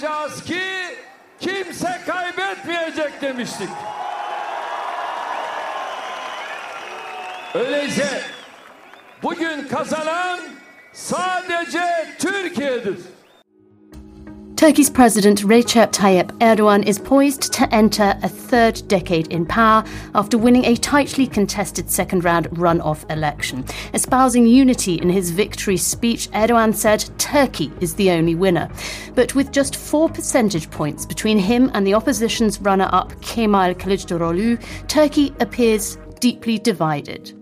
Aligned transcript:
kazanacağız 0.00 0.44
ki 0.44 0.62
kimse 1.40 2.00
kaybetmeyecek 2.06 3.22
demiştik. 3.22 3.68
Öyleyse 7.54 8.22
bugün 9.22 9.68
kazanan 9.68 10.40
sadece 10.92 12.08
Türkiye'dir. 12.18 12.98
Turkey's 14.58 14.90
President 14.90 15.42
Recep 15.42 15.92
Tayyip 15.92 16.32
Erdogan 16.38 16.84
is 16.84 16.98
poised 16.98 17.52
to 17.52 17.72
enter 17.72 18.18
a 18.24 18.28
third 18.28 18.82
decade 18.88 19.28
in 19.28 19.46
power 19.46 19.84
after 20.16 20.36
winning 20.36 20.64
a 20.64 20.74
tightly 20.74 21.28
contested 21.28 21.88
second 21.88 22.24
round 22.24 22.50
runoff 22.50 23.08
election. 23.08 23.64
Espousing 23.94 24.48
unity 24.48 24.96
in 24.96 25.10
his 25.10 25.30
victory 25.30 25.76
speech, 25.76 26.28
Erdogan 26.32 26.74
said 26.74 27.08
Turkey 27.18 27.70
is 27.80 27.94
the 27.94 28.10
only 28.10 28.34
winner. 28.34 28.68
But 29.14 29.36
with 29.36 29.52
just 29.52 29.76
four 29.76 30.08
percentage 30.08 30.68
points 30.72 31.06
between 31.06 31.38
him 31.38 31.70
and 31.72 31.86
the 31.86 31.94
opposition's 31.94 32.60
runner 32.60 32.88
up 32.90 33.12
Kemal 33.22 33.76
Kılıçdaroğlu, 33.76 34.60
Turkey 34.88 35.32
appears 35.38 35.98
deeply 36.18 36.58
divided. 36.58 37.37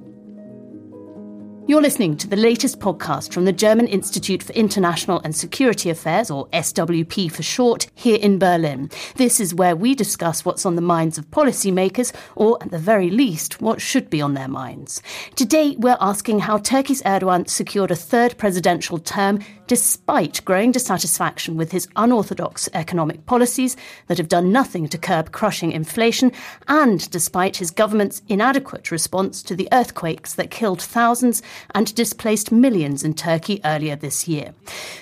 You're 1.69 1.83
listening 1.83 2.17
to 2.19 2.29
the 2.29 2.37
latest 2.37 2.79
podcast 2.79 3.33
from 3.33 3.45
the 3.45 3.53
German 3.53 3.89
Institute 3.89 4.41
for 4.41 4.53
International 4.53 5.21
and 5.25 5.35
Security 5.35 5.91
Affairs, 5.91 6.31
or 6.31 6.47
SWP 6.51 7.33
for 7.33 7.43
short, 7.43 7.89
here 7.93 8.21
in 8.21 8.39
Berlin. 8.39 8.89
This 9.17 9.41
is 9.41 9.53
where 9.53 9.75
we 9.75 9.97
discuss 9.97 10.45
what's 10.45 10.65
on 10.65 10.77
the 10.77 10.81
minds 10.81 11.19
of 11.19 11.29
policymakers, 11.33 12.15
or 12.37 12.57
at 12.63 12.71
the 12.71 12.79
very 12.79 13.11
least, 13.11 13.61
what 13.61 13.81
should 13.81 14.09
be 14.09 14.23
on 14.23 14.35
their 14.35 14.47
minds. 14.47 15.03
Today, 15.35 15.75
we're 15.77 15.99
asking 16.01 16.39
how 16.39 16.59
Turkey's 16.59 17.03
Erdogan 17.03 17.51
secured 17.51 17.91
a 17.91 17.97
third 17.97 18.39
presidential 18.39 18.99
term 18.99 19.41
despite 19.67 20.45
growing 20.45 20.73
dissatisfaction 20.73 21.57
with 21.57 21.73
his 21.73 21.89
unorthodox 21.97 22.69
economic 22.75 23.27
policies 23.27 23.77
that 24.07 24.19
have 24.19 24.29
done 24.29 24.53
nothing 24.53 24.89
to 24.89 24.99
curb 24.99 25.33
crushing 25.33 25.73
inflation, 25.73 26.33
and 26.69 27.11
despite 27.11 27.57
his 27.57 27.71
government's 27.71 28.23
inadequate 28.29 28.91
response 28.91 29.43
to 29.43 29.57
the 29.57 29.69
earthquakes 29.73 30.35
that 30.35 30.51
killed 30.51 30.81
thousands 30.81 31.43
and 31.75 31.95
displaced 31.95 32.53
millions 32.53 33.03
in 33.03 33.15
Turkey 33.15 33.61
earlier 33.65 33.97
this 33.97 34.29
year. 34.29 34.55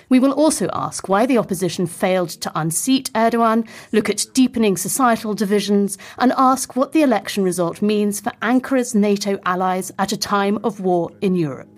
We 0.08 0.20
will 0.20 0.32
also 0.32 0.68
ask 0.72 1.08
why 1.08 1.26
the 1.26 1.38
opposition 1.38 1.86
failed 1.86 2.30
to 2.30 2.52
unseat 2.54 3.10
Erdogan, 3.14 3.68
look 3.92 4.08
at 4.08 4.26
deepening 4.32 4.76
societal 4.76 5.34
divisions, 5.34 5.98
and 6.18 6.32
ask 6.36 6.76
what 6.76 6.92
the 6.92 7.02
election 7.02 7.44
result 7.44 7.82
means 7.82 8.20
for 8.20 8.32
Ankara's 8.42 8.94
NATO 8.94 9.38
allies 9.44 9.92
at 9.98 10.12
a 10.12 10.16
time 10.16 10.58
of 10.64 10.80
war 10.80 11.10
in 11.20 11.34
Europe. 11.34 11.73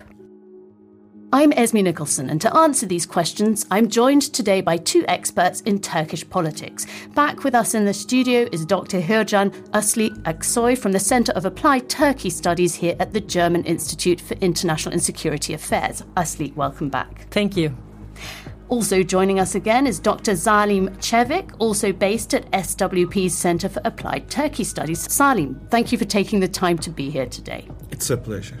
I'm 1.33 1.51
Esme 1.51 1.79
Nicholson, 1.79 2.29
and 2.29 2.39
to 2.39 2.55
answer 2.55 2.85
these 2.85 3.05
questions, 3.05 3.65
I'm 3.69 3.89
joined 3.89 4.21
today 4.33 4.61
by 4.61 4.77
two 4.77 5.03
experts 5.09 5.59
in 5.61 5.81
Turkish 5.81 6.27
politics. 6.29 6.87
Back 7.15 7.43
with 7.43 7.53
us 7.53 7.73
in 7.73 7.83
the 7.83 7.93
studio 7.93 8.47
is 8.53 8.65
Dr. 8.65 9.01
Hürcan 9.01 9.51
Asli 9.71 10.09
Aksoy 10.21 10.77
from 10.77 10.93
the 10.93 11.01
Centre 11.01 11.33
of 11.33 11.43
Applied 11.43 11.89
Turkey 11.89 12.29
Studies 12.29 12.75
here 12.75 12.95
at 13.01 13.11
the 13.11 13.19
German 13.19 13.65
Institute 13.65 14.21
for 14.21 14.35
International 14.35 14.93
and 14.93 15.03
Security 15.03 15.53
Affairs. 15.53 16.01
Asli, 16.15 16.55
welcome 16.55 16.87
back. 16.87 17.27
Thank 17.29 17.57
you. 17.57 17.75
Also 18.69 19.03
joining 19.03 19.37
us 19.37 19.53
again 19.53 19.85
is 19.85 19.99
Dr. 19.99 20.33
Salim 20.33 20.87
Çevik, 20.99 21.51
also 21.59 21.91
based 21.91 22.33
at 22.35 22.49
SWP's 22.51 23.35
Centre 23.35 23.67
for 23.67 23.81
Applied 23.83 24.29
Turkey 24.29 24.63
Studies. 24.63 25.11
Salim, 25.11 25.59
thank 25.71 25.91
you 25.91 25.97
for 25.97 26.05
taking 26.05 26.39
the 26.39 26.47
time 26.47 26.77
to 26.77 26.89
be 26.89 27.09
here 27.09 27.25
today. 27.25 27.67
It's 27.91 28.09
a 28.09 28.15
pleasure. 28.15 28.57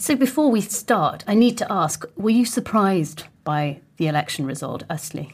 So 0.00 0.14
before 0.14 0.48
we 0.48 0.60
start, 0.60 1.24
I 1.26 1.34
need 1.34 1.58
to 1.58 1.72
ask 1.72 2.04
were 2.16 2.30
you 2.30 2.44
surprised 2.44 3.24
by 3.42 3.80
the 3.96 4.06
election 4.06 4.46
result, 4.46 4.86
Asli? 4.88 5.32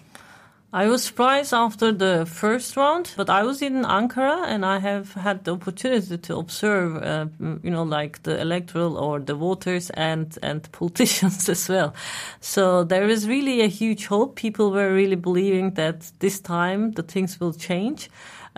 I 0.73 0.89
was 0.89 1.05
surprised 1.05 1.53
after 1.53 1.93
the 1.93 2.27
first 2.27 2.75
round, 2.77 3.13
but 3.17 3.29
I 3.29 3.43
was 3.43 3.61
in 3.61 3.85
Ankara 3.85 4.45
and 4.47 4.65
I 4.65 4.79
have 4.79 5.13
had 5.13 5.45
the 5.45 5.53
opportunity 5.53 6.17
to 6.17 6.37
observe, 6.37 6.97
uh, 6.97 7.27
you 7.63 7.71
know, 7.71 7.83
like 7.83 8.23
the 8.23 8.41
electoral 8.41 8.97
or 8.97 9.21
the 9.21 9.35
voters 9.35 9.91
and, 9.91 10.37
and 10.43 10.73
politicians 10.73 11.47
as 11.49 11.69
well. 11.69 11.95
So 12.41 12.85
there 12.85 13.07
is 13.09 13.29
really 13.29 13.61
a 13.61 13.69
huge 13.69 14.07
hope. 14.07 14.35
People 14.35 14.73
were 14.73 14.93
really 14.93 15.15
believing 15.15 15.75
that 15.75 16.11
this 16.21 16.41
time 16.41 16.93
the 16.93 17.03
things 17.03 17.39
will 17.39 17.53
change. 17.53 18.09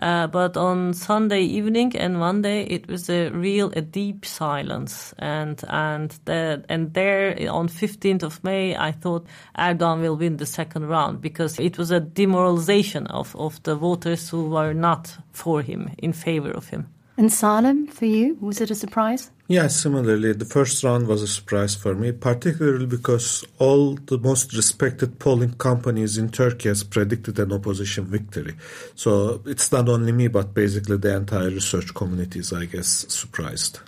Uh, 0.03 0.27
but 0.27 0.57
on 0.57 0.93
Sunday 0.93 1.41
evening 1.43 1.97
and 1.97 2.19
Monday, 2.19 2.65
it 2.65 2.87
was 2.89 3.09
a 3.09 3.31
real, 3.31 3.73
a 3.75 3.81
deep 3.81 4.27
silence. 4.27 5.15
And, 5.19 5.63
and, 5.69 6.11
the, 6.27 6.65
and 6.69 6.93
there 6.93 7.35
on 7.51 7.69
15th 7.69 8.23
of 8.23 8.45
May, 8.45 8.77
I 8.77 8.93
thought 8.93 9.27
Erdogan 9.59 10.03
will 10.03 10.17
win 10.17 10.37
the 10.37 10.47
second 10.47 10.87
round 10.87 11.21
because 11.21 11.59
it 11.59 11.79
was 11.79 11.91
a 11.91 12.01
demoralization 12.01 13.07
of, 13.07 13.35
of 13.37 13.63
the 13.63 13.75
voters 13.75 14.29
who 14.29 14.51
were 14.51 14.75
not 14.75 15.17
for 15.33 15.63
him, 15.63 15.91
in 15.99 16.13
favor 16.13 16.51
of 16.51 16.69
him. 16.69 16.89
And 17.19 17.33
Salim, 17.33 17.87
for 17.87 18.05
you, 18.05 18.37
was 18.41 18.61
it 18.61 18.71
a 18.71 18.75
surprise? 18.75 19.31
Yeah, 19.49 19.69
similarly, 19.69 20.33
the 20.35 20.45
first 20.45 20.83
round 20.85 21.07
was 21.07 21.23
a 21.23 21.27
surprise 21.27 21.75
for 21.75 21.95
me, 21.95 22.13
particularly 22.13 22.85
because 22.85 23.43
all 23.59 23.95
the 23.95 24.19
most 24.19 24.55
respected 24.55 25.19
polling 25.19 25.55
companies 25.55 26.19
in 26.19 26.29
Turkey 26.29 26.69
has 26.69 26.83
predicted 26.83 27.39
an 27.39 27.53
opposition 27.53 28.05
victory. 28.05 28.55
So 28.97 29.41
it's 29.47 29.73
not 29.73 29.89
only 29.89 30.13
me, 30.13 30.29
but 30.29 30.53
basically 30.53 30.99
the 30.99 31.17
entire 31.17 31.49
research 31.49 31.95
community 31.95 32.41
is, 32.41 32.53
I 32.53 32.67
guess, 32.67 33.07
surprised. 33.09 33.81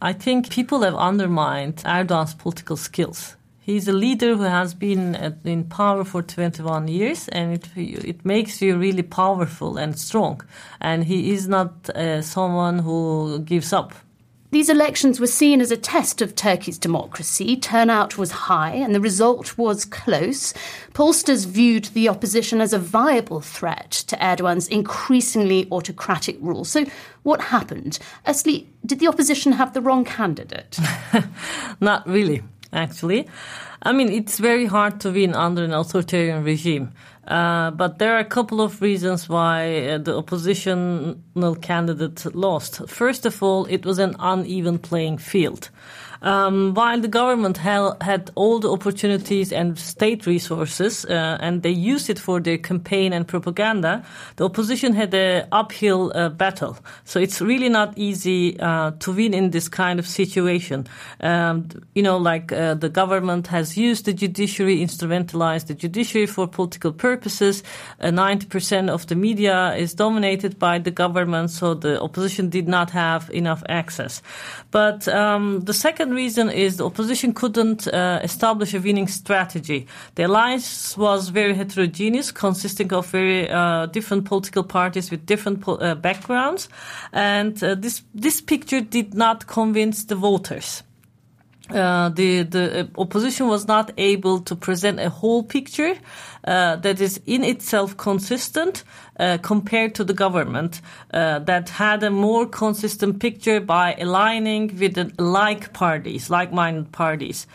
I 0.00 0.12
think 0.12 0.48
people 0.48 0.82
have 0.82 0.94
undermined 0.94 1.82
Erdogan's 1.84 2.34
political 2.34 2.76
skills. 2.76 3.36
He's 3.64 3.88
a 3.88 3.94
leader 3.94 4.36
who 4.36 4.42
has 4.42 4.74
been 4.74 5.14
in 5.42 5.64
power 5.64 6.04
for 6.04 6.20
21 6.20 6.86
years, 6.88 7.28
and 7.28 7.54
it 7.54 7.66
it 7.74 8.22
makes 8.22 8.60
you 8.60 8.76
really 8.76 9.02
powerful 9.02 9.78
and 9.78 9.98
strong. 9.98 10.42
And 10.82 11.04
he 11.04 11.32
is 11.32 11.48
not 11.48 11.88
uh, 11.88 12.20
someone 12.20 12.80
who 12.80 13.38
gives 13.38 13.72
up. 13.72 13.94
These 14.50 14.68
elections 14.68 15.18
were 15.18 15.26
seen 15.26 15.60
as 15.62 15.72
a 15.72 15.78
test 15.78 16.20
of 16.20 16.36
Turkey's 16.36 16.78
democracy. 16.78 17.56
Turnout 17.56 18.16
was 18.16 18.30
high 18.30 18.74
and 18.74 18.94
the 18.94 19.00
result 19.00 19.58
was 19.58 19.84
close. 19.84 20.54
Pollsters 20.92 21.44
viewed 21.44 21.86
the 21.86 22.08
opposition 22.08 22.60
as 22.60 22.72
a 22.72 22.78
viable 22.78 23.40
threat 23.40 23.90
to 24.06 24.16
Erdogan's 24.16 24.68
increasingly 24.68 25.66
autocratic 25.72 26.36
rule. 26.40 26.64
So, 26.64 26.84
what 27.24 27.40
happened? 27.40 27.98
Asli, 28.26 28.66
did 28.86 29.00
the 29.00 29.08
opposition 29.08 29.52
have 29.52 29.72
the 29.72 29.80
wrong 29.80 30.04
candidate? 30.04 30.78
Not 31.80 32.06
really 32.06 32.42
actually. 32.74 33.26
I 33.82 33.92
mean, 33.92 34.10
it's 34.10 34.38
very 34.38 34.66
hard 34.66 35.00
to 35.00 35.10
win 35.10 35.34
under 35.34 35.64
an 35.64 35.72
authoritarian 35.72 36.44
regime. 36.44 36.92
Uh, 37.26 37.70
but 37.70 37.98
there 37.98 38.14
are 38.14 38.18
a 38.18 38.24
couple 38.24 38.60
of 38.60 38.82
reasons 38.82 39.28
why 39.28 39.86
uh, 39.86 39.98
the 39.98 40.16
oppositional 40.16 41.54
candidate 41.62 42.34
lost. 42.34 42.86
First 42.88 43.24
of 43.24 43.42
all, 43.42 43.64
it 43.66 43.86
was 43.86 43.98
an 43.98 44.14
uneven 44.18 44.78
playing 44.78 45.18
field. 45.18 45.70
Um, 46.24 46.72
while 46.72 46.98
the 47.00 47.08
government 47.08 47.58
had, 47.58 47.92
had 48.00 48.30
all 48.34 48.58
the 48.58 48.70
opportunities 48.70 49.52
and 49.52 49.78
state 49.78 50.26
resources, 50.26 51.04
uh, 51.04 51.36
and 51.38 51.62
they 51.62 51.70
used 51.70 52.08
it 52.08 52.18
for 52.18 52.40
their 52.40 52.56
campaign 52.56 53.12
and 53.12 53.28
propaganda, 53.28 54.02
the 54.36 54.44
opposition 54.46 54.94
had 54.94 55.12
an 55.12 55.46
uphill 55.52 56.12
uh, 56.14 56.30
battle. 56.30 56.78
So 57.04 57.20
it's 57.20 57.42
really 57.42 57.68
not 57.68 57.92
easy 57.98 58.58
uh, 58.58 58.92
to 59.00 59.12
win 59.12 59.34
in 59.34 59.50
this 59.50 59.68
kind 59.68 59.98
of 59.98 60.06
situation. 60.06 60.86
Um, 61.20 61.68
you 61.94 62.02
know, 62.02 62.16
like 62.16 62.50
uh, 62.52 62.72
the 62.72 62.88
government 62.88 63.46
has 63.48 63.76
used 63.76 64.06
the 64.06 64.14
judiciary, 64.14 64.78
instrumentalized 64.78 65.66
the 65.66 65.74
judiciary 65.74 66.26
for 66.26 66.48
political 66.48 66.92
purposes. 66.92 67.62
90% 68.00 68.88
uh, 68.88 68.92
of 68.92 69.06
the 69.08 69.14
media 69.14 69.74
is 69.74 69.92
dominated 69.92 70.58
by 70.58 70.78
the 70.78 70.90
government, 70.90 71.50
so 71.50 71.74
the 71.74 72.00
opposition 72.00 72.48
did 72.48 72.66
not 72.66 72.88
have 72.90 73.30
enough 73.30 73.62
access. 73.68 74.22
But 74.70 75.06
um, 75.08 75.60
the 75.60 75.74
second 75.74 76.13
reason 76.14 76.50
is 76.50 76.76
the 76.76 76.86
opposition 76.86 77.32
couldn't 77.32 77.86
uh, 77.88 78.20
establish 78.22 78.74
a 78.74 78.80
winning 78.80 79.08
strategy. 79.08 79.86
The 80.14 80.24
alliance 80.24 80.96
was 80.96 81.28
very 81.28 81.54
heterogeneous, 81.54 82.30
consisting 82.30 82.92
of 82.92 83.06
very 83.08 83.50
uh, 83.50 83.86
different 83.86 84.24
political 84.24 84.62
parties 84.62 85.10
with 85.10 85.26
different 85.26 85.60
po- 85.60 85.76
uh, 85.76 85.94
backgrounds, 85.94 86.68
and 87.12 87.62
uh, 87.62 87.74
this 87.74 88.02
this 88.14 88.40
picture 88.40 88.80
did 88.80 89.14
not 89.14 89.46
convince 89.46 90.04
the 90.04 90.14
voters. 90.16 90.82
Uh, 91.70 92.10
the 92.10 92.42
the 92.42 92.80
uh, 92.80 93.00
opposition 93.00 93.48
was 93.48 93.66
not 93.66 93.90
able 93.96 94.38
to 94.38 94.54
present 94.54 95.00
a 95.00 95.08
whole 95.08 95.42
picture 95.42 95.96
uh, 96.46 96.76
that 96.76 97.00
is 97.00 97.18
in 97.24 97.42
itself 97.42 97.96
consistent 97.96 98.84
uh, 99.18 99.38
compared 99.40 99.94
to 99.94 100.04
the 100.04 100.12
government 100.12 100.82
uh, 101.14 101.38
that 101.38 101.70
had 101.70 102.02
a 102.02 102.10
more 102.10 102.44
consistent 102.44 103.18
picture 103.18 103.60
by 103.60 103.94
aligning 103.94 104.76
with 104.78 104.98
like 105.18 105.72
parties, 105.72 106.28
like-minded 106.28 106.92
parties. 106.92 107.46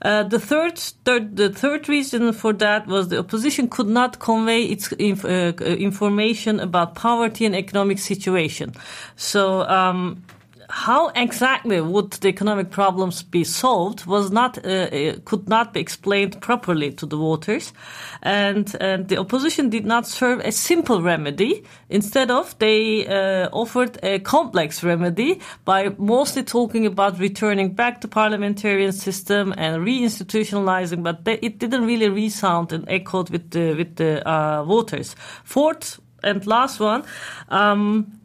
Uh, 0.00 0.22
the 0.22 0.40
third, 0.40 0.78
third, 0.78 1.36
the 1.36 1.50
third 1.50 1.86
reason 1.86 2.32
for 2.32 2.54
that 2.54 2.86
was 2.86 3.08
the 3.08 3.18
opposition 3.18 3.68
could 3.68 3.88
not 3.88 4.20
convey 4.20 4.62
its 4.62 4.90
inf- 4.92 5.26
information 5.26 6.60
about 6.60 6.94
poverty 6.94 7.44
and 7.44 7.54
economic 7.54 7.98
situation. 7.98 8.72
So. 9.16 9.68
Um, 9.68 10.24
how 10.70 11.08
exactly 11.08 11.80
would 11.80 12.12
the 12.12 12.28
economic 12.28 12.70
problems 12.70 13.22
be 13.22 13.44
solved 13.44 14.06
was 14.06 14.30
not 14.30 14.64
uh, 14.64 14.68
uh, 14.68 15.14
could 15.24 15.48
not 15.48 15.74
be 15.74 15.80
explained 15.80 16.40
properly 16.40 16.92
to 16.92 17.06
the 17.06 17.16
voters, 17.16 17.72
and, 18.22 18.74
and 18.80 19.08
the 19.08 19.18
opposition 19.18 19.68
did 19.68 19.84
not 19.84 20.06
serve 20.06 20.40
a 20.40 20.52
simple 20.52 21.02
remedy. 21.02 21.64
Instead 21.88 22.30
of, 22.30 22.56
they 22.58 23.06
uh, 23.06 23.48
offered 23.52 23.98
a 24.02 24.20
complex 24.20 24.84
remedy 24.84 25.40
by 25.64 25.94
mostly 25.98 26.44
talking 26.44 26.86
about 26.86 27.18
returning 27.18 27.74
back 27.74 28.00
to 28.00 28.08
parliamentarian 28.08 28.92
system 28.92 29.52
and 29.56 29.84
reinstitutionalizing, 29.84 31.02
but 31.02 31.24
they, 31.24 31.34
it 31.42 31.58
didn't 31.58 31.84
really 31.84 32.08
resound 32.08 32.72
and 32.72 32.88
echoed 32.88 33.28
with 33.30 33.50
the 33.50 33.74
with 33.74 33.96
the 33.96 34.26
uh, 34.26 34.62
voters. 34.64 35.16
Fourth 35.44 36.00
and 36.22 36.46
last 36.46 36.78
one. 36.80 37.02
Um, 37.48 38.19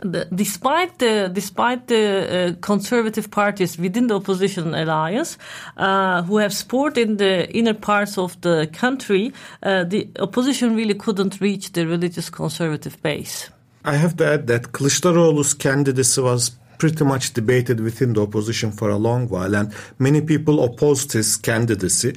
the, 0.00 0.26
despite 0.34 0.98
the 0.98 1.30
despite 1.32 1.86
the 1.86 2.04
uh, 2.04 2.60
conservative 2.60 3.30
parties 3.30 3.78
within 3.78 4.08
the 4.08 4.14
opposition 4.14 4.74
alliance 4.74 5.38
uh, 5.76 6.22
who 6.22 6.38
have 6.38 6.52
support 6.52 6.98
in 6.98 7.16
the 7.16 7.50
inner 7.56 7.74
parts 7.74 8.18
of 8.18 8.40
the 8.40 8.68
country, 8.72 9.32
uh, 9.62 9.84
the 9.84 10.08
opposition 10.18 10.76
really 10.76 10.94
couldn't 10.94 11.40
reach 11.40 11.72
the 11.72 11.86
religious 11.86 12.30
conservative 12.30 13.00
base. 13.02 13.50
I 13.84 13.96
have 13.96 14.16
to 14.16 14.26
add 14.26 14.46
that 14.46 14.72
Kılıçdaroğlu's 14.72 15.54
candidacy 15.54 16.20
was 16.22 16.52
pretty 16.78 17.04
much 17.04 17.32
debated 17.32 17.80
within 17.80 18.14
the 18.14 18.22
opposition 18.22 18.72
for 18.72 18.90
a 18.90 18.96
long 18.96 19.28
while, 19.28 19.54
and 19.54 19.72
many 19.98 20.20
people 20.20 20.64
opposed 20.64 21.12
his 21.12 21.36
candidacy, 21.36 22.14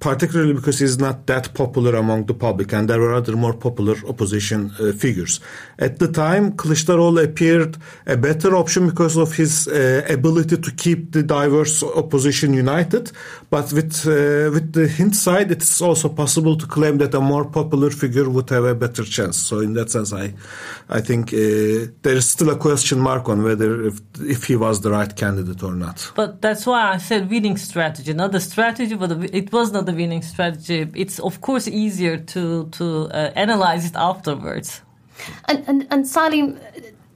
particularly 0.00 0.52
because 0.52 0.78
he's 0.80 0.98
not 0.98 1.26
that 1.26 1.54
popular 1.54 1.96
among 1.96 2.26
the 2.26 2.34
public, 2.34 2.72
and 2.72 2.88
there 2.88 3.00
were 3.00 3.14
other 3.14 3.36
more 3.36 3.54
popular 3.54 3.96
opposition 4.06 4.70
uh, 4.78 4.92
figures. 4.92 5.40
At 5.78 5.98
the 5.98 6.08
time, 6.08 6.52
Kılıçdaroğlu 6.56 7.22
appeared 7.22 7.76
a 8.06 8.16
better 8.16 8.54
option 8.54 8.86
because 8.86 9.16
of 9.16 9.34
his 9.34 9.68
uh, 9.68 10.06
ability 10.10 10.56
to 10.56 10.70
keep 10.72 11.12
the 11.12 11.22
diverse 11.22 11.82
opposition 11.82 12.52
united, 12.52 13.12
but 13.50 13.72
with 13.72 14.06
uh, 14.06 14.50
with 14.52 14.72
the 14.72 14.88
hindsight, 14.88 15.50
it's 15.50 15.80
also 15.80 16.08
possible 16.08 16.56
to 16.56 16.66
claim 16.66 16.98
that 16.98 17.14
a 17.14 17.20
more 17.20 17.44
popular 17.44 17.90
figure 17.90 18.28
would 18.28 18.50
have 18.50 18.64
a 18.64 18.74
better 18.74 19.04
chance. 19.04 19.36
So, 19.38 19.60
in 19.60 19.72
that 19.74 19.90
sense, 19.90 20.12
I 20.12 20.34
I 20.88 21.00
think 21.00 21.32
uh, 21.32 21.92
there 22.02 22.16
is 22.16 22.28
still 22.28 22.50
a 22.50 22.56
question 22.56 22.98
mark 22.98 23.28
on 23.28 23.42
whether 23.42 23.86
if, 23.86 24.00
if 24.20 24.44
he 24.44 24.56
was 24.56 24.80
the 24.80 24.90
right 24.90 25.14
candidate 25.16 25.62
or 25.62 25.74
not. 25.74 26.12
But 26.14 26.42
that's 26.42 26.66
why 26.66 26.92
I 26.94 26.98
said 26.98 27.30
winning 27.30 27.56
strategy, 27.56 28.12
not 28.12 28.32
the 28.32 28.40
strategy, 28.40 28.94
but 28.96 29.10
it 29.32 29.52
was 29.52 29.61
not 29.70 29.88
a 29.88 29.92
winning 29.92 30.22
strategy. 30.22 30.88
It's 30.94 31.20
of 31.20 31.40
course 31.40 31.68
easier 31.68 32.16
to 32.16 32.68
to 32.72 33.08
uh, 33.10 33.30
analyze 33.36 33.86
it 33.86 33.94
afterwards. 33.94 34.82
And 35.44 35.64
and 35.68 35.86
and 35.90 36.08
Salim, 36.08 36.58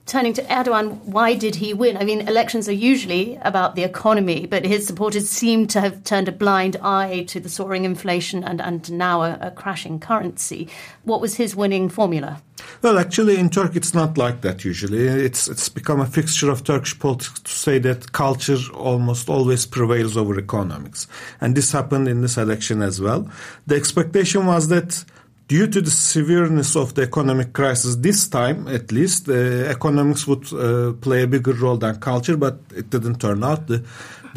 turning 0.06 0.32
to 0.35 0.43
Erdogan, 0.44 1.03
why 1.03 1.35
did 1.35 1.56
he 1.56 1.75
win? 1.75 1.97
I 1.97 2.05
mean, 2.05 2.26
elections 2.29 2.69
are 2.69 2.73
usually 2.73 3.38
about 3.43 3.75
the 3.75 3.82
economy, 3.82 4.47
but 4.47 4.64
his 4.64 4.87
supporters 4.87 5.29
seem 5.29 5.67
to 5.69 5.81
have 5.81 6.05
turned 6.05 6.29
a 6.29 6.32
blind 6.32 6.76
eye 6.81 7.25
to 7.29 7.41
the 7.41 7.49
soaring 7.49 7.85
inflation 7.85 8.44
and, 8.44 8.61
and 8.61 8.91
now 8.93 9.23
a, 9.23 9.38
a 9.41 9.50
crashing 9.50 9.99
currency. 9.99 10.69
What 11.03 11.20
was 11.20 11.35
his 11.35 11.56
winning 11.56 11.88
formula? 11.88 12.41
Well, 12.82 12.99
actually, 12.99 13.37
in 13.37 13.50
Turkey, 13.50 13.79
it's 13.79 13.94
not 13.94 14.17
like 14.17 14.41
that 14.41 14.64
usually. 14.64 15.06
It's 15.06 15.47
it's 15.47 15.69
become 15.69 16.00
a 16.00 16.06
fixture 16.06 16.50
of 16.50 16.64
Turkish 16.64 16.99
politics 16.99 17.38
to 17.41 17.50
say 17.50 17.79
that 17.81 18.12
culture 18.12 18.56
almost 18.75 19.29
always 19.29 19.67
prevails 19.67 20.17
over 20.17 20.38
economics, 20.38 21.06
and 21.41 21.55
this 21.55 21.73
happened 21.73 22.08
in 22.08 22.23
this 22.23 22.38
election 22.38 22.81
as 22.81 23.00
well. 23.00 23.31
The 23.67 23.76
expectation 23.76 24.47
was 24.47 24.69
that 24.69 25.05
due 25.48 25.66
to 25.69 25.81
the 25.81 25.90
severeness 25.90 26.75
of 26.75 26.94
the 26.94 27.02
economic 27.02 27.52
crisis 27.52 27.96
this 27.96 28.28
time 28.28 28.66
at 28.69 28.90
least 28.90 29.28
uh, 29.28 29.32
economics 29.70 30.26
would 30.26 30.52
uh, 30.52 30.93
play 31.00 31.22
a 31.22 31.26
bigger 31.26 31.52
role 31.52 31.76
than 31.76 31.96
culture 32.00 32.37
but 32.37 32.58
it 32.75 32.90
didn't 32.90 33.20
turn 33.20 33.44
out. 33.44 33.66
The 33.66 33.84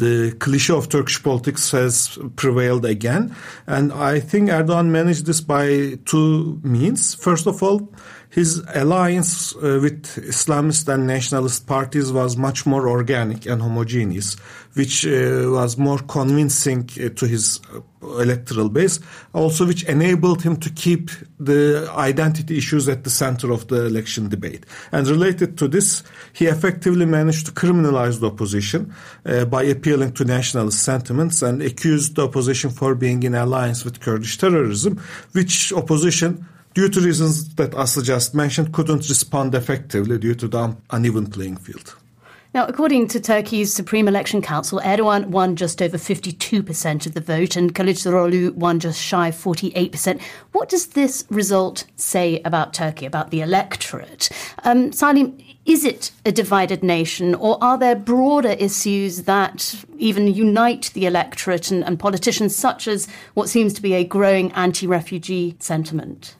the 0.00 0.32
cliche 0.38 0.72
of 0.72 0.88
Turkish 0.88 1.22
politics 1.22 1.70
has 1.72 2.18
prevailed 2.34 2.86
again. 2.86 3.36
And 3.66 3.92
I 3.92 4.18
think 4.18 4.48
Erdogan 4.48 4.86
managed 4.86 5.26
this 5.26 5.42
by 5.42 5.98
two 6.06 6.58
means. 6.62 7.14
First 7.14 7.46
of 7.46 7.62
all 7.62 7.92
his 8.30 8.62
alliance 8.74 9.56
uh, 9.56 9.80
with 9.82 10.04
Islamist 10.16 10.88
and 10.92 11.06
nationalist 11.06 11.66
parties 11.66 12.12
was 12.12 12.36
much 12.36 12.64
more 12.64 12.88
organic 12.88 13.44
and 13.46 13.60
homogeneous, 13.60 14.36
which 14.74 15.04
uh, 15.04 15.46
was 15.48 15.76
more 15.76 15.98
convincing 15.98 16.88
uh, 16.92 17.08
to 17.08 17.26
his 17.26 17.60
electoral 18.02 18.68
base, 18.68 19.00
also 19.32 19.66
which 19.66 19.82
enabled 19.84 20.42
him 20.42 20.56
to 20.56 20.70
keep 20.70 21.10
the 21.40 21.90
identity 21.96 22.56
issues 22.56 22.88
at 22.88 23.02
the 23.02 23.10
center 23.10 23.50
of 23.50 23.66
the 23.66 23.84
election 23.84 24.28
debate. 24.28 24.64
And 24.92 25.08
related 25.08 25.58
to 25.58 25.66
this, 25.66 26.04
he 26.32 26.46
effectively 26.46 27.06
managed 27.06 27.46
to 27.46 27.52
criminalize 27.52 28.20
the 28.20 28.28
opposition 28.28 28.94
uh, 29.26 29.44
by 29.46 29.64
appealing 29.64 30.12
to 30.12 30.24
nationalist 30.24 30.84
sentiments 30.84 31.42
and 31.42 31.60
accused 31.62 32.14
the 32.14 32.28
opposition 32.28 32.70
for 32.70 32.94
being 32.94 33.24
in 33.24 33.34
alliance 33.34 33.84
with 33.84 34.00
Kurdish 34.00 34.38
terrorism, 34.38 35.02
which 35.32 35.72
opposition 35.72 36.46
due 36.74 36.88
to 36.88 37.00
reasons 37.00 37.54
that 37.54 37.72
Aslı 37.72 38.04
just 38.04 38.34
mentioned, 38.34 38.72
couldn't 38.72 39.08
respond 39.08 39.54
effectively 39.54 40.18
due 40.18 40.34
to 40.34 40.48
the 40.48 40.76
uneven 40.90 41.26
playing 41.26 41.56
field. 41.56 41.96
Now, 42.52 42.66
according 42.66 43.06
to 43.08 43.20
Turkey's 43.20 43.72
Supreme 43.72 44.08
Election 44.08 44.42
Council, 44.42 44.80
Erdogan 44.80 45.26
won 45.26 45.54
just 45.54 45.80
over 45.80 45.96
52% 45.96 47.06
of 47.06 47.14
the 47.14 47.20
vote 47.20 47.54
and 47.54 47.72
Kılıçdaroğlu 47.72 48.54
won 48.54 48.80
just 48.80 49.00
shy 49.00 49.28
of 49.28 49.36
48%. 49.36 50.20
What 50.50 50.68
does 50.68 50.88
this 50.88 51.24
result 51.30 51.84
say 51.94 52.42
about 52.44 52.74
Turkey, 52.74 53.06
about 53.06 53.30
the 53.30 53.40
electorate? 53.40 54.30
Um, 54.64 54.90
Salim, 54.90 55.38
is 55.64 55.84
it 55.84 56.10
a 56.26 56.32
divided 56.32 56.82
nation 56.82 57.36
or 57.36 57.56
are 57.62 57.78
there 57.78 57.94
broader 57.94 58.56
issues 58.58 59.22
that 59.22 59.84
even 59.98 60.26
unite 60.26 60.90
the 60.92 61.06
electorate 61.06 61.70
and, 61.70 61.84
and 61.84 62.00
politicians, 62.00 62.56
such 62.56 62.88
as 62.88 63.06
what 63.34 63.48
seems 63.48 63.72
to 63.74 63.82
be 63.82 63.94
a 63.94 64.02
growing 64.02 64.50
anti 64.52 64.88
refugee 64.88 65.54
sentiment? 65.60 66.34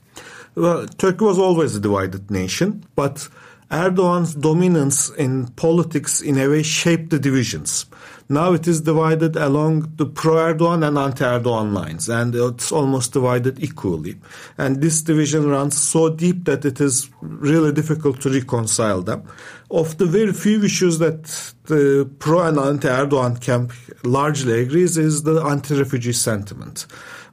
Well, 0.61 0.87
Turkey 0.87 1.25
was 1.25 1.39
always 1.39 1.75
a 1.75 1.81
divided 1.81 2.31
nation, 2.31 2.85
but 2.95 3.31
Erdogan's 3.71 4.35
dominance 4.35 5.09
in 5.09 5.47
politics 5.53 6.21
in 6.21 6.37
a 6.37 6.49
way 6.51 6.63
shaped 6.63 7.09
the 7.09 7.19
divisions. 7.19 7.87
Now 8.29 8.53
it 8.53 8.69
is 8.69 8.83
divided 8.83 9.37
along 9.37 9.95
the 9.97 10.05
pro-Erdogan 10.05 10.87
and 10.87 10.99
anti-Erdogan 10.99 11.73
lines, 11.73 12.11
and 12.11 12.35
it's 12.35 12.71
almost 12.73 13.15
divided 13.15 13.65
equally. 13.65 14.17
And 14.59 14.83
this 14.83 15.01
division 15.01 15.49
runs 15.49 15.81
so 15.81 16.11
deep 16.11 16.45
that 16.45 16.67
it 16.67 16.79
is 16.79 17.09
really 17.23 17.73
difficult 17.73 18.21
to 18.21 18.29
reconcile 18.29 19.01
them. 19.01 19.23
Of 19.71 19.97
the 19.97 20.05
very 20.05 20.35
few 20.35 20.63
issues 20.63 20.99
that 20.99 21.55
the 21.65 22.11
pro 22.19 22.43
and 22.43 22.59
anti-Erdogan 22.59 23.41
camp 23.41 23.73
largely 24.05 24.61
agrees 24.61 24.99
is 24.99 25.23
the 25.23 25.41
anti-refugee 25.41 26.13
sentiment. 26.13 26.87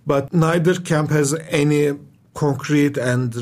But 0.05 0.33
neither 0.33 0.75
camp 0.75 1.09
has 1.09 1.33
any 1.49 1.91
concrete 2.37 2.97
and 2.97 3.35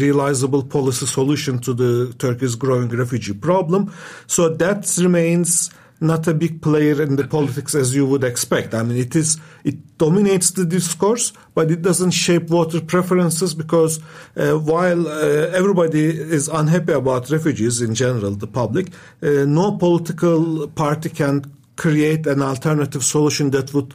realizable 0.00 0.62
policy 0.62 1.06
solution 1.06 1.58
to 1.58 1.74
the 1.74 2.14
Turkey's 2.18 2.54
growing 2.54 2.88
refugee 2.88 3.34
problem. 3.34 3.92
So 4.28 4.48
that 4.48 4.96
remains 5.02 5.70
not 6.00 6.28
a 6.28 6.34
big 6.34 6.62
player 6.62 7.02
in 7.02 7.16
the 7.16 7.26
politics 7.26 7.74
as 7.74 7.96
you 7.96 8.06
would 8.06 8.22
expect. 8.22 8.74
I 8.74 8.84
mean, 8.84 8.98
it 8.98 9.16
is 9.16 9.38
it 9.64 9.98
dominates 9.98 10.52
the 10.52 10.64
discourse, 10.64 11.32
but 11.56 11.72
it 11.72 11.82
doesn't 11.82 12.12
shape 12.12 12.44
voter 12.44 12.80
preferences 12.80 13.54
because 13.54 13.98
uh, 14.36 14.52
while 14.54 15.08
uh, 15.08 15.60
everybody 15.60 16.04
is 16.06 16.46
unhappy 16.46 16.92
about 16.92 17.30
refugees 17.30 17.82
in 17.82 17.96
general, 17.96 18.30
the 18.30 18.46
public, 18.46 18.86
uh, 19.22 19.44
no 19.60 19.76
political 19.76 20.68
party 20.68 21.08
can 21.08 21.44
create 21.74 22.24
an 22.28 22.40
alternative 22.42 23.02
solution 23.02 23.50
that 23.50 23.74
would 23.74 23.94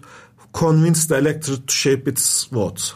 convince 0.52 1.06
the 1.06 1.18
electorate 1.18 1.68
to 1.68 1.74
shape 1.74 2.10
its 2.10 2.44
votes. 2.46 2.94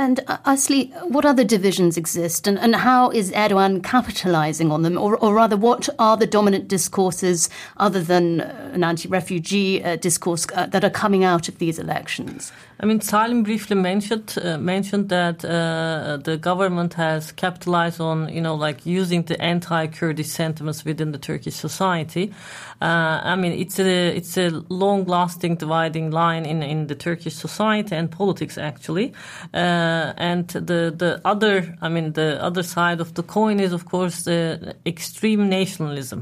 And 0.00 0.20
uh, 0.28 0.38
Asli, 0.46 0.90
what 1.10 1.26
other 1.26 1.44
divisions 1.44 1.98
exist, 1.98 2.46
and, 2.46 2.58
and 2.58 2.74
how 2.74 3.10
is 3.10 3.30
Erdogan 3.32 3.84
capitalizing 3.84 4.72
on 4.72 4.80
them, 4.80 4.96
or, 4.96 5.18
or 5.18 5.34
rather, 5.34 5.58
what 5.58 5.90
are 5.98 6.16
the 6.16 6.26
dominant 6.26 6.68
discourses 6.68 7.50
other 7.76 8.02
than 8.02 8.40
uh, 8.40 8.70
an 8.72 8.82
anti-refugee 8.82 9.84
uh, 9.84 9.96
discourse 9.96 10.46
uh, 10.54 10.64
that 10.72 10.84
are 10.84 10.90
coming 11.02 11.22
out 11.22 11.50
of 11.50 11.58
these 11.58 11.78
elections? 11.78 12.50
I 12.82 12.86
mean, 12.86 13.02
Salim 13.02 13.42
briefly 13.42 13.76
mentioned 13.76 14.38
uh, 14.42 14.56
mentioned 14.56 15.10
that 15.10 15.44
uh, 15.44 16.16
the 16.24 16.38
government 16.38 16.94
has 16.94 17.32
capitalized 17.32 18.00
on, 18.00 18.30
you 18.30 18.40
know, 18.40 18.54
like 18.54 18.86
using 18.86 19.24
the 19.24 19.38
anti-Kurdish 19.42 20.28
sentiments 20.28 20.82
within 20.82 21.12
the 21.12 21.18
Turkish 21.18 21.56
society. 21.56 22.32
I 22.80 23.36
mean, 23.36 23.52
it's 23.52 23.78
a 23.78 24.16
it's 24.16 24.38
a 24.38 24.48
long-lasting 24.70 25.56
dividing 25.56 26.10
line 26.10 26.46
in 26.46 26.62
in 26.62 26.86
the 26.86 26.94
Turkish 26.94 27.34
society 27.34 27.94
and 27.94 28.10
politics, 28.10 28.56
actually. 28.56 29.12
Uh, 29.52 29.89
Uh, 29.90 30.12
and 30.16 30.48
the 30.48 30.80
the 31.02 31.20
other, 31.24 31.54
I 31.86 31.88
mean, 31.88 32.12
the 32.12 32.30
other 32.48 32.62
side 32.62 33.00
of 33.00 33.08
the 33.14 33.22
coin 33.22 33.60
is, 33.60 33.72
of 33.72 33.84
course, 33.84 34.16
the 34.24 34.74
extreme 34.84 35.48
nationalism 35.48 36.20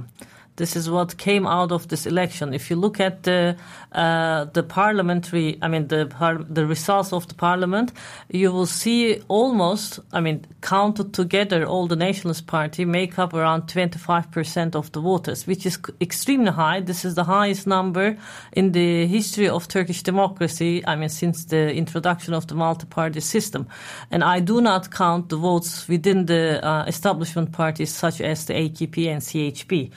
This 0.58 0.74
is 0.74 0.90
what 0.90 1.16
came 1.16 1.46
out 1.46 1.70
of 1.70 1.86
this 1.86 2.04
election. 2.04 2.52
If 2.52 2.68
you 2.68 2.74
look 2.74 2.98
at 3.00 3.22
the 3.22 3.56
uh, 3.92 4.44
the 4.52 4.62
parliamentary, 4.62 5.56
I 5.62 5.68
mean 5.68 5.86
the 5.86 6.06
par- 6.06 6.44
the 6.56 6.66
results 6.66 7.12
of 7.12 7.28
the 7.28 7.34
parliament, 7.34 7.92
you 8.28 8.52
will 8.52 8.66
see 8.66 9.22
almost, 9.28 10.00
I 10.12 10.20
mean, 10.20 10.44
counted 10.60 11.14
together, 11.14 11.64
all 11.64 11.86
the 11.86 11.96
Nationalist 11.96 12.46
Party 12.48 12.84
make 12.84 13.18
up 13.18 13.34
around 13.34 13.62
25% 13.62 14.74
of 14.74 14.90
the 14.90 15.00
voters, 15.00 15.46
which 15.46 15.64
is 15.64 15.78
extremely 16.00 16.50
high. 16.50 16.80
This 16.80 17.04
is 17.04 17.14
the 17.14 17.24
highest 17.24 17.66
number 17.66 18.18
in 18.52 18.72
the 18.72 19.06
history 19.06 19.48
of 19.48 19.68
Turkish 19.68 20.02
democracy. 20.02 20.84
I 20.86 20.96
mean, 20.96 21.08
since 21.08 21.44
the 21.44 21.72
introduction 21.72 22.34
of 22.34 22.48
the 22.48 22.56
multi-party 22.56 23.20
system, 23.20 23.68
and 24.10 24.24
I 24.24 24.40
do 24.40 24.60
not 24.60 24.90
count 24.90 25.28
the 25.28 25.36
votes 25.36 25.86
within 25.88 26.26
the 26.26 26.66
uh, 26.66 26.84
establishment 26.86 27.52
parties 27.52 27.90
such 27.90 28.20
as 28.20 28.46
the 28.46 28.54
AKP 28.54 29.06
and 29.06 29.22
CHP. 29.22 29.92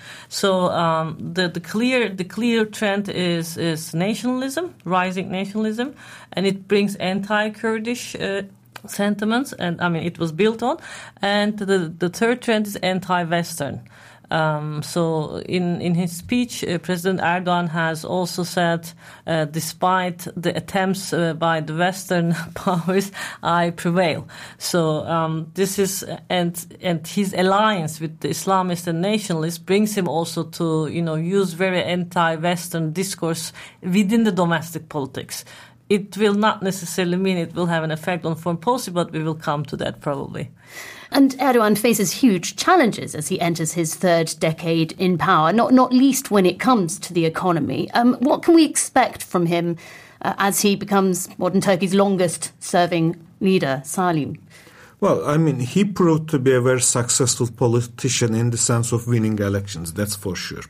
So 0.51 0.69
um, 0.69 1.33
the 1.33 1.47
the 1.47 1.61
clear 1.61 2.09
the 2.09 2.25
clear 2.25 2.65
trend 2.65 3.07
is 3.07 3.57
is 3.57 3.93
nationalism, 3.93 4.75
rising 4.83 5.31
nationalism, 5.31 5.95
and 6.33 6.45
it 6.45 6.67
brings 6.67 6.95
anti-Kurdish. 6.97 8.15
Uh, 8.15 8.41
sentiments 8.87 9.53
and 9.53 9.79
I 9.79 9.89
mean 9.89 10.03
it 10.03 10.17
was 10.17 10.31
built 10.31 10.63
on 10.63 10.77
and 11.21 11.55
the 11.59 11.93
the 12.03 12.09
third 12.09 12.41
trend 12.41 12.65
is 12.65 12.77
anti-western 12.77 13.79
um, 14.31 14.81
so 14.81 15.41
in 15.45 15.81
in 15.81 15.93
his 15.93 16.11
speech, 16.15 16.63
uh, 16.63 16.77
President 16.77 17.19
Erdogan 17.19 17.67
has 17.67 18.05
also 18.05 18.43
said, 18.43 18.89
uh, 19.27 19.43
despite 19.45 20.25
the 20.37 20.55
attempts 20.55 21.11
uh, 21.11 21.33
by 21.33 21.59
the 21.59 21.75
Western 21.75 22.33
powers, 22.55 23.11
I 23.43 23.71
prevail. 23.71 24.25
So 24.57 25.05
um, 25.05 25.51
this 25.55 25.77
is 25.77 26.05
and 26.29 26.65
and 26.81 27.05
his 27.05 27.33
alliance 27.33 27.99
with 27.99 28.21
the 28.21 28.29
Islamists 28.29 28.87
and 28.87 29.01
nationalists 29.01 29.57
brings 29.57 29.97
him 29.97 30.07
also 30.07 30.43
to 30.43 30.87
you 30.87 31.01
know 31.01 31.15
use 31.15 31.51
very 31.51 31.83
anti-Western 31.83 32.93
discourse 32.93 33.51
within 33.81 34.23
the 34.23 34.31
domestic 34.31 34.87
politics. 34.87 35.43
It 35.89 36.15
will 36.15 36.35
not 36.35 36.63
necessarily 36.63 37.17
mean 37.17 37.37
it 37.37 37.53
will 37.53 37.65
have 37.65 37.83
an 37.83 37.91
effect 37.91 38.25
on 38.25 38.35
foreign 38.35 38.59
policy, 38.59 38.91
but 38.91 39.11
we 39.11 39.21
will 39.21 39.35
come 39.35 39.65
to 39.65 39.75
that 39.77 39.99
probably. 39.99 40.49
And 41.13 41.31
Erdogan 41.39 41.77
faces 41.77 42.11
huge 42.11 42.55
challenges 42.55 43.15
as 43.15 43.27
he 43.27 43.39
enters 43.41 43.73
his 43.73 43.95
third 43.95 44.33
decade 44.39 44.93
in 44.93 45.17
power, 45.17 45.51
not, 45.51 45.73
not 45.73 45.91
least 45.91 46.31
when 46.31 46.45
it 46.45 46.57
comes 46.57 46.97
to 46.99 47.13
the 47.13 47.25
economy. 47.25 47.91
Um, 47.91 48.13
what 48.21 48.43
can 48.43 48.55
we 48.55 48.63
expect 48.63 49.21
from 49.21 49.45
him 49.45 49.77
uh, 50.21 50.35
as 50.37 50.61
he 50.61 50.77
becomes 50.77 51.27
modern 51.37 51.59
Turkey's 51.59 51.93
longest 51.93 52.53
serving 52.63 53.17
leader, 53.41 53.81
Salim? 53.83 54.37
Well, 55.01 55.27
I 55.27 55.37
mean, 55.37 55.59
he 55.59 55.83
proved 55.83 56.29
to 56.29 56.37
be 56.37 56.53
a 56.53 56.61
very 56.61 56.79
successful 56.79 57.49
politician 57.51 58.35
in 58.35 58.51
the 58.51 58.57
sense 58.57 58.91
of 58.91 59.07
winning 59.07 59.39
elections, 59.39 59.93
that's 59.93 60.15
for 60.15 60.35
sure. 60.35 60.61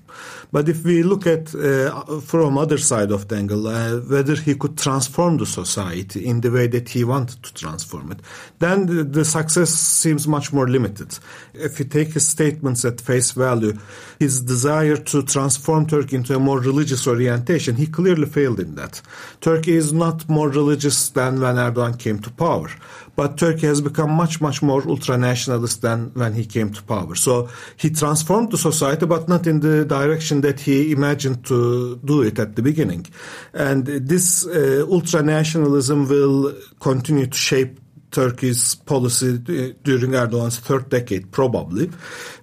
But 0.53 0.69
if 0.69 0.85
we 0.85 1.03
look 1.03 1.27
at 1.27 1.53
uh, 1.53 2.21
from 2.21 2.57
other 2.57 2.77
side 2.77 3.11
of 3.11 3.27
the 3.27 3.35
angle, 3.35 3.67
uh, 3.67 3.97
whether 3.99 4.35
he 4.35 4.55
could 4.55 4.77
transform 4.77 5.35
the 5.35 5.45
society 5.45 6.25
in 6.25 6.39
the 6.39 6.49
way 6.49 6.67
that 6.67 6.87
he 6.87 7.03
wanted 7.03 7.43
to 7.43 7.53
transform 7.53 8.13
it, 8.13 8.21
then 8.59 8.85
the, 8.85 9.03
the 9.03 9.25
success 9.25 9.69
seems 9.69 10.29
much 10.29 10.53
more 10.53 10.69
limited. 10.69 11.19
If 11.53 11.79
you 11.79 11.83
take 11.83 12.13
his 12.13 12.25
statements 12.25 12.85
at 12.85 13.01
face 13.01 13.31
value, 13.31 13.77
his 14.17 14.39
desire 14.39 14.95
to 14.95 15.23
transform 15.23 15.87
Turkey 15.87 16.15
into 16.15 16.35
a 16.37 16.39
more 16.39 16.61
religious 16.61 17.05
orientation, 17.05 17.75
he 17.75 17.85
clearly 17.85 18.27
failed 18.27 18.61
in 18.61 18.75
that. 18.75 19.01
Turkey 19.41 19.75
is 19.75 19.91
not 19.91 20.29
more 20.29 20.47
religious 20.47 21.09
than 21.09 21.41
when 21.41 21.57
Erdogan 21.57 21.99
came 21.99 22.19
to 22.19 22.31
power. 22.31 22.69
But 23.15 23.37
Turkey 23.37 23.67
has 23.67 23.81
become 23.81 24.11
much, 24.11 24.39
much 24.41 24.61
more 24.61 24.87
ultra-nationalist 24.87 25.81
than 25.81 26.11
when 26.13 26.33
he 26.33 26.45
came 26.45 26.71
to 26.71 26.83
power. 26.83 27.15
So 27.15 27.49
he 27.77 27.89
transformed 27.89 28.51
the 28.51 28.57
society, 28.57 29.05
but 29.05 29.27
not 29.27 29.47
in 29.47 29.59
the 29.59 29.85
direction 29.85 30.41
that 30.41 30.59
he 30.61 30.91
imagined 30.91 31.45
to 31.47 31.97
do 32.05 32.21
it 32.21 32.39
at 32.39 32.55
the 32.55 32.61
beginning. 32.61 33.05
And 33.53 33.85
this 33.85 34.45
uh, 34.47 34.85
ultra-nationalism 34.89 36.07
will 36.07 36.55
continue 36.79 37.27
to 37.27 37.37
shape 37.37 37.79
Turkey's 38.11 38.75
policy 38.75 39.37
during 39.37 40.11
Erdogan's 40.11 40.59
third 40.59 40.89
decade, 40.89 41.31
probably. 41.31 41.89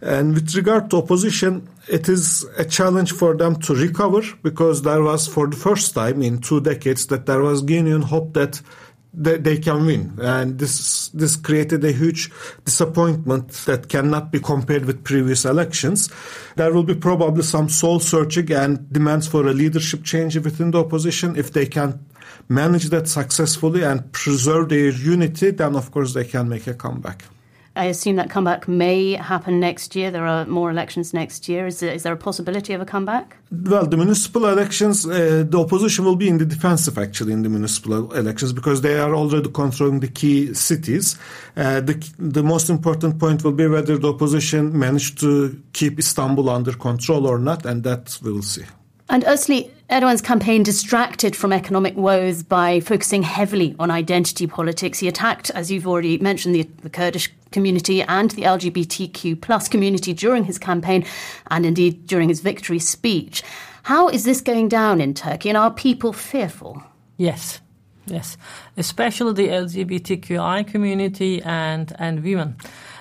And 0.00 0.34
with 0.34 0.54
regard 0.54 0.90
to 0.90 0.96
opposition, 0.96 1.68
it 1.88 2.08
is 2.08 2.44
a 2.56 2.64
challenge 2.64 3.12
for 3.12 3.36
them 3.36 3.56
to 3.60 3.74
recover 3.74 4.22
because 4.42 4.82
there 4.82 5.02
was, 5.02 5.26
for 5.26 5.46
the 5.46 5.56
first 5.56 5.94
time 5.94 6.22
in 6.22 6.38
two 6.38 6.60
decades, 6.60 7.06
that 7.08 7.26
there 7.26 7.40
was 7.40 7.62
genuine 7.62 8.02
hope 8.02 8.34
that 8.34 8.60
they, 9.12 9.38
they 9.38 9.58
can 9.58 9.86
win. 9.86 10.18
And 10.20 10.58
this, 10.58 11.08
this 11.08 11.36
created 11.36 11.84
a 11.84 11.92
huge 11.92 12.30
disappointment 12.64 13.50
that 13.66 13.88
cannot 13.88 14.30
be 14.30 14.40
compared 14.40 14.84
with 14.84 15.04
previous 15.04 15.44
elections. 15.44 16.10
There 16.56 16.72
will 16.72 16.84
be 16.84 16.94
probably 16.94 17.42
some 17.42 17.68
soul 17.68 18.00
searching 18.00 18.52
and 18.52 18.90
demands 18.92 19.26
for 19.26 19.46
a 19.46 19.52
leadership 19.52 20.04
change 20.04 20.36
within 20.36 20.70
the 20.70 20.80
opposition. 20.80 21.36
If 21.36 21.52
they 21.52 21.66
can 21.66 22.04
manage 22.48 22.90
that 22.90 23.08
successfully 23.08 23.82
and 23.82 24.12
preserve 24.12 24.68
their 24.68 24.90
unity, 24.90 25.50
then 25.50 25.76
of 25.76 25.90
course 25.90 26.14
they 26.14 26.24
can 26.24 26.48
make 26.48 26.66
a 26.66 26.74
comeback. 26.74 27.24
I 27.78 27.84
assume 27.84 28.16
that 28.16 28.28
comeback 28.28 28.66
may 28.66 29.12
happen 29.12 29.60
next 29.60 29.94
year. 29.94 30.10
There 30.10 30.26
are 30.26 30.44
more 30.46 30.68
elections 30.68 31.14
next 31.14 31.48
year. 31.48 31.68
Is 31.68 31.78
there, 31.78 31.94
is 31.94 32.02
there 32.02 32.12
a 32.12 32.16
possibility 32.16 32.72
of 32.72 32.80
a 32.80 32.84
comeback? 32.84 33.36
Well, 33.52 33.86
the 33.86 33.96
municipal 33.96 34.46
elections, 34.46 35.06
uh, 35.06 35.44
the 35.48 35.60
opposition 35.60 36.04
will 36.04 36.16
be 36.16 36.28
in 36.28 36.38
the 36.38 36.44
defensive 36.44 36.98
actually 36.98 37.32
in 37.32 37.42
the 37.42 37.48
municipal 37.48 38.12
elections 38.12 38.52
because 38.52 38.80
they 38.80 38.98
are 38.98 39.14
already 39.14 39.48
controlling 39.50 40.00
the 40.00 40.08
key 40.08 40.52
cities. 40.54 41.16
Uh, 41.56 41.80
the, 41.80 41.94
the 42.18 42.42
most 42.42 42.68
important 42.68 43.20
point 43.20 43.44
will 43.44 43.52
be 43.52 43.68
whether 43.68 43.96
the 43.96 44.08
opposition 44.08 44.76
managed 44.76 45.20
to 45.20 45.62
keep 45.72 46.00
Istanbul 46.00 46.50
under 46.50 46.72
control 46.72 47.26
or 47.26 47.38
not, 47.38 47.64
and 47.64 47.84
that 47.84 48.18
we 48.22 48.32
will 48.32 48.42
see. 48.42 48.64
And 49.10 49.24
Özlem, 49.24 49.70
Erdogan's 49.90 50.20
campaign 50.20 50.62
distracted 50.62 51.34
from 51.34 51.52
economic 51.52 51.96
woes 51.96 52.42
by 52.42 52.80
focusing 52.80 53.22
heavily 53.22 53.74
on 53.78 53.90
identity 53.90 54.46
politics. 54.46 54.98
He 54.98 55.08
attacked, 55.08 55.50
as 55.50 55.70
you've 55.70 55.86
already 55.86 56.18
mentioned, 56.18 56.54
the, 56.54 56.62
the 56.82 56.90
Kurdish 56.90 57.32
community 57.50 58.02
and 58.02 58.30
the 58.32 58.42
LGBTQ 58.42 59.40
plus 59.40 59.66
community 59.66 60.12
during 60.12 60.44
his 60.44 60.58
campaign 60.58 61.06
and 61.50 61.64
indeed 61.64 62.06
during 62.06 62.28
his 62.28 62.40
victory 62.40 62.78
speech. 62.78 63.42
How 63.84 64.08
is 64.08 64.24
this 64.24 64.42
going 64.42 64.68
down 64.68 65.00
in 65.00 65.14
Turkey 65.14 65.48
and 65.48 65.56
are 65.56 65.70
people 65.70 66.12
fearful? 66.12 66.82
Yes. 67.16 67.60
Yes, 68.10 68.38
especially 68.78 69.34
the 69.34 69.48
LGBTQI 69.48 70.66
community 70.66 71.42
and, 71.42 71.94
and 71.98 72.22
women. 72.24 72.56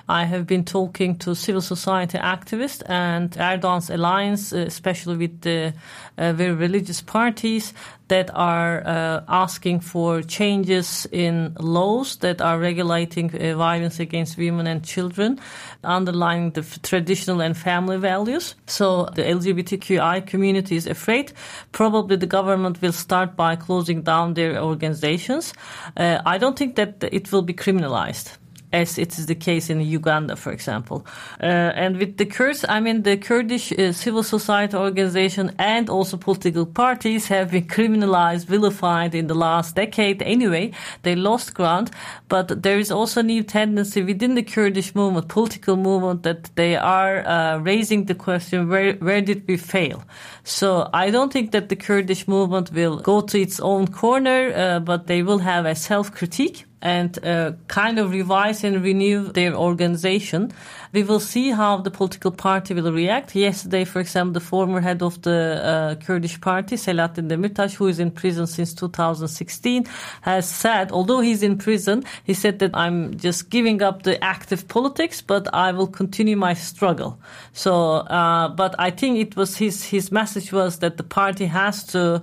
I 0.09 0.23
have 0.23 0.47
been 0.47 0.63
talking 0.63 1.17
to 1.17 1.35
civil 1.35 1.61
society 1.61 2.17
activists 2.17 2.81
and 2.87 3.29
Erdogan's 3.31 3.89
alliance, 3.89 4.53
uh, 4.53 4.59
especially 4.59 5.17
with 5.17 5.41
the 5.41 5.73
uh, 6.17 6.31
very 6.33 6.53
religious 6.53 7.01
parties 7.01 7.73
that 8.07 8.29
are 8.33 8.87
uh, 8.87 9.21
asking 9.27 9.81
for 9.81 10.21
changes 10.21 11.05
in 11.11 11.53
laws 11.59 12.15
that 12.17 12.41
are 12.41 12.57
regulating 12.57 13.35
uh, 13.35 13.57
violence 13.57 13.99
against 13.99 14.37
women 14.37 14.65
and 14.65 14.85
children, 14.85 15.39
underlining 15.83 16.51
the 16.51 16.61
traditional 16.83 17.41
and 17.41 17.57
family 17.57 17.97
values. 17.97 18.55
So 18.65 19.09
the 19.15 19.23
LGBTQI 19.23 20.25
community 20.25 20.77
is 20.77 20.87
afraid. 20.87 21.33
Probably 21.73 22.15
the 22.15 22.27
government 22.27 22.81
will 22.81 22.93
start 22.93 23.35
by 23.35 23.57
closing 23.57 24.03
down 24.03 24.35
their 24.35 24.57
organizations. 24.57 25.53
Uh, 25.97 26.21
I 26.25 26.37
don't 26.37 26.57
think 26.57 26.77
that 26.77 27.03
it 27.11 27.31
will 27.33 27.41
be 27.41 27.53
criminalized 27.53 28.37
as 28.73 28.97
it 28.97 29.17
is 29.17 29.27
the 29.27 29.35
case 29.35 29.69
in 29.69 29.79
Uganda, 29.81 30.35
for 30.35 30.51
example. 30.51 31.05
Uh, 31.41 31.45
and 31.75 31.97
with 31.97 32.17
the 32.17 32.25
Kurds, 32.25 32.65
I 32.67 32.79
mean, 32.79 33.03
the 33.03 33.17
Kurdish 33.17 33.71
uh, 33.71 33.93
civil 33.93 34.23
society 34.23 34.75
organization 34.75 35.55
and 35.57 35.89
also 35.89 36.17
political 36.17 36.65
parties 36.65 37.27
have 37.27 37.51
been 37.51 37.65
criminalized, 37.67 38.45
vilified 38.45 39.15
in 39.15 39.27
the 39.27 39.35
last 39.35 39.75
decade 39.75 40.21
anyway. 40.21 40.71
They 41.03 41.15
lost 41.15 41.53
ground, 41.53 41.91
but 42.27 42.61
there 42.63 42.77
is 42.77 42.91
also 42.91 43.21
a 43.21 43.23
new 43.23 43.43
tendency 43.43 44.03
within 44.03 44.35
the 44.35 44.43
Kurdish 44.43 44.93
movement, 44.93 45.29
political 45.29 45.77
movement, 45.77 46.23
that 46.23 46.49
they 46.55 46.75
are 46.75 47.25
uh, 47.25 47.57
raising 47.59 48.05
the 48.05 48.15
question, 48.15 48.67
where, 48.67 48.93
where 48.95 49.21
did 49.21 49.47
we 49.47 49.57
fail? 49.57 50.03
So 50.43 50.89
I 50.93 51.09
don't 51.09 51.31
think 51.31 51.51
that 51.51 51.69
the 51.69 51.75
Kurdish 51.75 52.27
movement 52.27 52.71
will 52.73 52.99
go 52.99 53.21
to 53.21 53.39
its 53.39 53.59
own 53.59 53.87
corner, 53.87 54.53
uh, 54.53 54.79
but 54.79 55.07
they 55.07 55.23
will 55.23 55.39
have 55.39 55.65
a 55.65 55.75
self-critique 55.75 56.66
and 56.81 57.23
uh, 57.25 57.53
kind 57.67 57.99
of 57.99 58.11
revise 58.11 58.63
and 58.63 58.83
renew 58.83 59.31
their 59.31 59.55
organization. 59.55 60.51
We 60.93 61.03
will 61.03 61.19
see 61.19 61.51
how 61.51 61.77
the 61.77 61.91
political 61.91 62.31
party 62.31 62.73
will 62.73 62.91
react. 62.91 63.35
Yesterday, 63.35 63.83
for 63.85 63.99
example, 63.99 64.33
the 64.33 64.39
former 64.39 64.81
head 64.81 65.01
of 65.01 65.21
the 65.21 65.61
uh, 65.63 65.95
Kurdish 65.95 66.39
party, 66.41 66.75
Selahattin 66.75 67.29
Demirtas, 67.29 67.73
who 67.75 67.87
is 67.87 67.99
in 67.99 68.11
prison 68.11 68.47
since 68.47 68.73
2016, 68.73 69.85
has 70.21 70.49
said, 70.49 70.91
although 70.91 71.19
he's 71.19 71.43
in 71.43 71.57
prison, 71.57 72.03
he 72.23 72.33
said 72.33 72.59
that 72.59 72.71
I'm 72.73 73.17
just 73.17 73.49
giving 73.49 73.81
up 73.81 74.03
the 74.03 74.23
active 74.23 74.67
politics, 74.67 75.21
but 75.21 75.53
I 75.53 75.71
will 75.71 75.87
continue 75.87 76.35
my 76.35 76.53
struggle. 76.53 77.19
So, 77.53 77.97
uh, 77.97 78.49
but 78.49 78.75
I 78.79 78.91
think 78.91 79.19
it 79.19 79.35
was 79.35 79.57
his, 79.57 79.83
his 79.83 80.11
message 80.11 80.51
was 80.51 80.79
that 80.79 80.97
the 80.97 81.03
party 81.03 81.45
has 81.45 81.83
to 81.87 82.21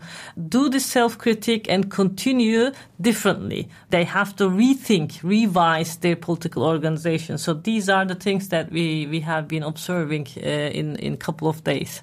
do 0.49 0.69
the 0.69 0.81
self-critique 0.81 1.69
and 1.69 1.91
continue 1.91 2.73
differently. 3.01 3.69
They 3.91 4.05
have 4.05 4.35
to 4.37 4.45
rethink, 4.45 5.23
revise 5.23 5.97
their 5.97 6.17
political 6.17 6.63
organization. 6.63 7.39
So 7.39 7.55
these 7.55 7.89
are 7.89 8.05
the 8.05 8.15
things 8.15 8.49
that 8.55 8.71
we, 8.71 9.07
we 9.09 9.21
have 9.21 9.49
been 9.49 9.65
observing 9.65 10.29
uh, 10.37 10.79
in 10.81 10.97
in 10.97 11.15
a 11.15 11.17
couple 11.27 11.49
of 11.49 11.65
days. 11.65 12.03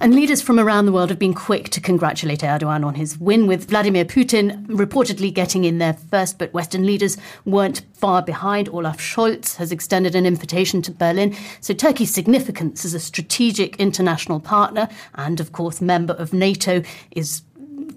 And 0.00 0.14
leaders 0.14 0.42
from 0.42 0.58
around 0.58 0.86
the 0.86 0.92
world 0.92 1.10
have 1.10 1.18
been 1.18 1.34
quick 1.34 1.68
to 1.70 1.80
congratulate 1.80 2.40
Erdogan 2.40 2.84
on 2.84 2.94
his 2.94 3.18
win, 3.18 3.46
with 3.46 3.68
Vladimir 3.68 4.04
Putin 4.04 4.66
reportedly 4.66 5.32
getting 5.32 5.64
in 5.64 5.78
there 5.78 5.94
first. 6.10 6.38
But 6.38 6.52
Western 6.52 6.84
leaders 6.84 7.16
weren't 7.44 7.82
far 7.92 8.22
behind. 8.22 8.68
Olaf 8.68 8.98
Scholz 8.98 9.56
has 9.56 9.70
extended 9.70 10.14
an 10.14 10.26
invitation 10.26 10.82
to 10.82 10.90
Berlin. 10.90 11.36
So 11.60 11.74
Turkey's 11.74 12.12
significance 12.12 12.84
as 12.84 12.94
a 12.94 13.00
strategic 13.00 13.76
international 13.76 14.40
partner 14.40 14.88
and, 15.14 15.40
of 15.40 15.52
course, 15.52 15.80
member 15.80 16.14
of 16.14 16.32
NATO 16.32 16.82
is 17.12 17.42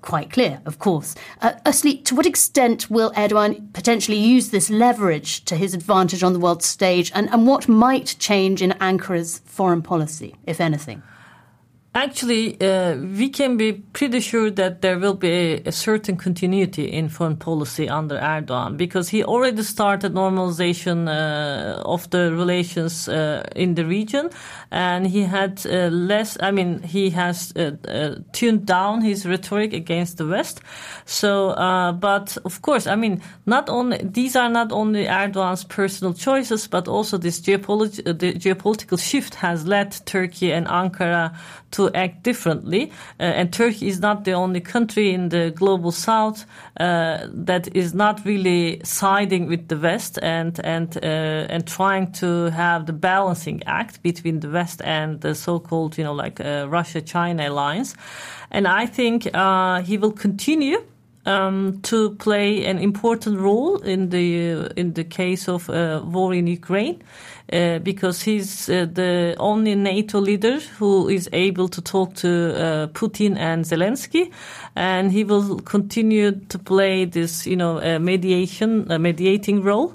quite 0.01 0.31
clear, 0.31 0.61
of 0.65 0.79
course. 0.79 1.15
Uh, 1.41 1.53
Asli, 1.65 2.03
to 2.05 2.15
what 2.15 2.25
extent 2.25 2.89
will 2.89 3.11
Erdogan 3.11 3.73
potentially 3.73 4.17
use 4.17 4.49
this 4.49 4.69
leverage 4.69 5.43
to 5.45 5.55
his 5.55 5.73
advantage 5.73 6.23
on 6.23 6.33
the 6.33 6.39
world 6.39 6.63
stage, 6.63 7.11
and, 7.15 7.29
and 7.31 7.47
what 7.47 7.67
might 7.67 8.15
change 8.19 8.61
in 8.61 8.71
Ankara's 8.81 9.41
foreign 9.45 9.81
policy, 9.81 10.35
if 10.45 10.59
anything? 10.59 11.01
Actually, 11.97 12.59
uh, 12.59 12.97
we 12.97 13.29
can 13.29 13.55
be 13.55 13.71
pretty 13.71 14.19
sure 14.19 14.51
that 14.51 14.81
there 14.81 14.99
will 14.99 15.13
be 15.13 15.29
a, 15.29 15.61
a, 15.67 15.71
certain 15.71 16.17
continuity 16.17 16.91
in 16.91 17.07
foreign 17.07 17.37
policy 17.37 17.87
under 17.87 18.17
Erdogan 18.17 18.75
because 18.75 19.07
he 19.07 19.23
already 19.23 19.63
started 19.63 20.13
normalization 20.13 21.07
uh, 21.07 21.81
of 21.83 22.09
the 22.09 22.33
relations 22.33 23.07
uh, 23.07 23.43
in 23.55 23.75
the 23.75 23.85
region, 23.85 24.29
and 24.71 25.07
he 25.07 25.21
had 25.21 25.65
uh, 25.65 25.87
less. 25.87 26.37
I 26.41 26.51
mean, 26.51 26.83
he 26.83 27.11
has 27.11 27.53
uh, 27.55 27.71
uh, 27.87 28.15
tuned 28.33 28.65
down 28.65 28.99
his 28.99 29.25
rhetoric 29.25 29.71
against 29.71 30.17
the 30.17 30.27
West. 30.27 30.59
So, 31.05 31.55
but 32.01 32.37
of 32.43 32.61
course, 32.61 32.87
I 32.87 32.97
mean, 32.97 33.21
not 33.45 33.69
only 33.69 33.99
these 34.03 34.35
are 34.35 34.49
not 34.49 34.73
only 34.73 35.05
Erdogan's 35.05 35.63
personal 35.63 36.13
choices, 36.13 36.67
but 36.67 36.89
also 36.89 37.17
this 37.17 37.39
geopolit- 37.39 38.03
geopolitical 38.03 38.99
shift 38.99 39.35
has 39.35 39.65
led 39.65 39.95
Turkey 40.05 40.51
and 40.51 40.67
Ankara 40.67 41.33
to 41.75 41.89
act 41.93 42.23
differently. 42.23 42.91
Uh, 43.19 43.39
and 43.39 43.53
Turkey 43.53 43.87
is 43.87 43.99
not 43.99 44.23
the 44.23 44.33
only 44.33 44.61
country 44.61 45.13
in 45.13 45.29
the 45.29 45.51
global 45.51 45.91
south 45.91 46.45
uh, 46.79 47.27
that 47.45 47.67
is 47.75 47.93
not 47.93 48.25
really 48.25 48.81
siding 48.83 49.47
with 49.47 49.67
the 49.67 49.77
West 49.77 50.19
and 50.21 50.59
and 50.63 50.97
uh, 50.97 51.53
and 51.53 51.67
trying 51.67 52.11
to 52.11 52.49
have 52.51 52.85
the 52.85 52.93
balancing 52.93 53.61
act 53.65 54.01
between 54.01 54.39
the 54.39 54.49
West 54.49 54.81
and 54.81 55.21
the 55.21 55.33
so-called, 55.35 55.97
you 55.97 56.03
know, 56.03 56.13
like 56.23 56.39
Russia-China 56.39 57.49
alliance. 57.49 57.95
And 58.51 58.67
I 58.67 58.85
think 58.85 59.23
he 59.87 59.97
will 59.97 60.13
continue. 60.13 60.79
Um, 61.27 61.81
to 61.81 62.11
play 62.17 62.65
an 62.65 62.77
important 62.77 63.39
role 63.39 63.77
in 63.77 64.09
the 64.09 64.71
in 64.75 64.93
the 64.93 65.03
case 65.03 65.49
of 65.49 65.67
uh, 65.71 66.03
war 66.05 66.35
in 66.35 66.45
Ukraine. 66.45 67.01
Uh, 67.53 67.77
because 67.79 68.23
he's 68.23 68.69
uh, 68.69 68.87
the 68.91 69.35
only 69.37 69.75
NATO 69.75 70.19
leader 70.19 70.59
who 70.79 71.07
is 71.07 71.29
able 71.31 71.67
to 71.67 71.81
talk 71.81 72.15
to 72.15 72.27
uh, 72.27 72.87
Putin 72.87 73.37
and 73.37 73.65
Zelensky, 73.65 74.31
and 74.75 75.11
he 75.11 75.23
will 75.23 75.59
continue 75.59 76.31
to 76.49 76.57
play 76.57 77.05
this, 77.05 77.45
you 77.45 77.55
know, 77.55 77.99
mediation, 77.99 78.87
mediating 78.99 79.61
role. 79.61 79.93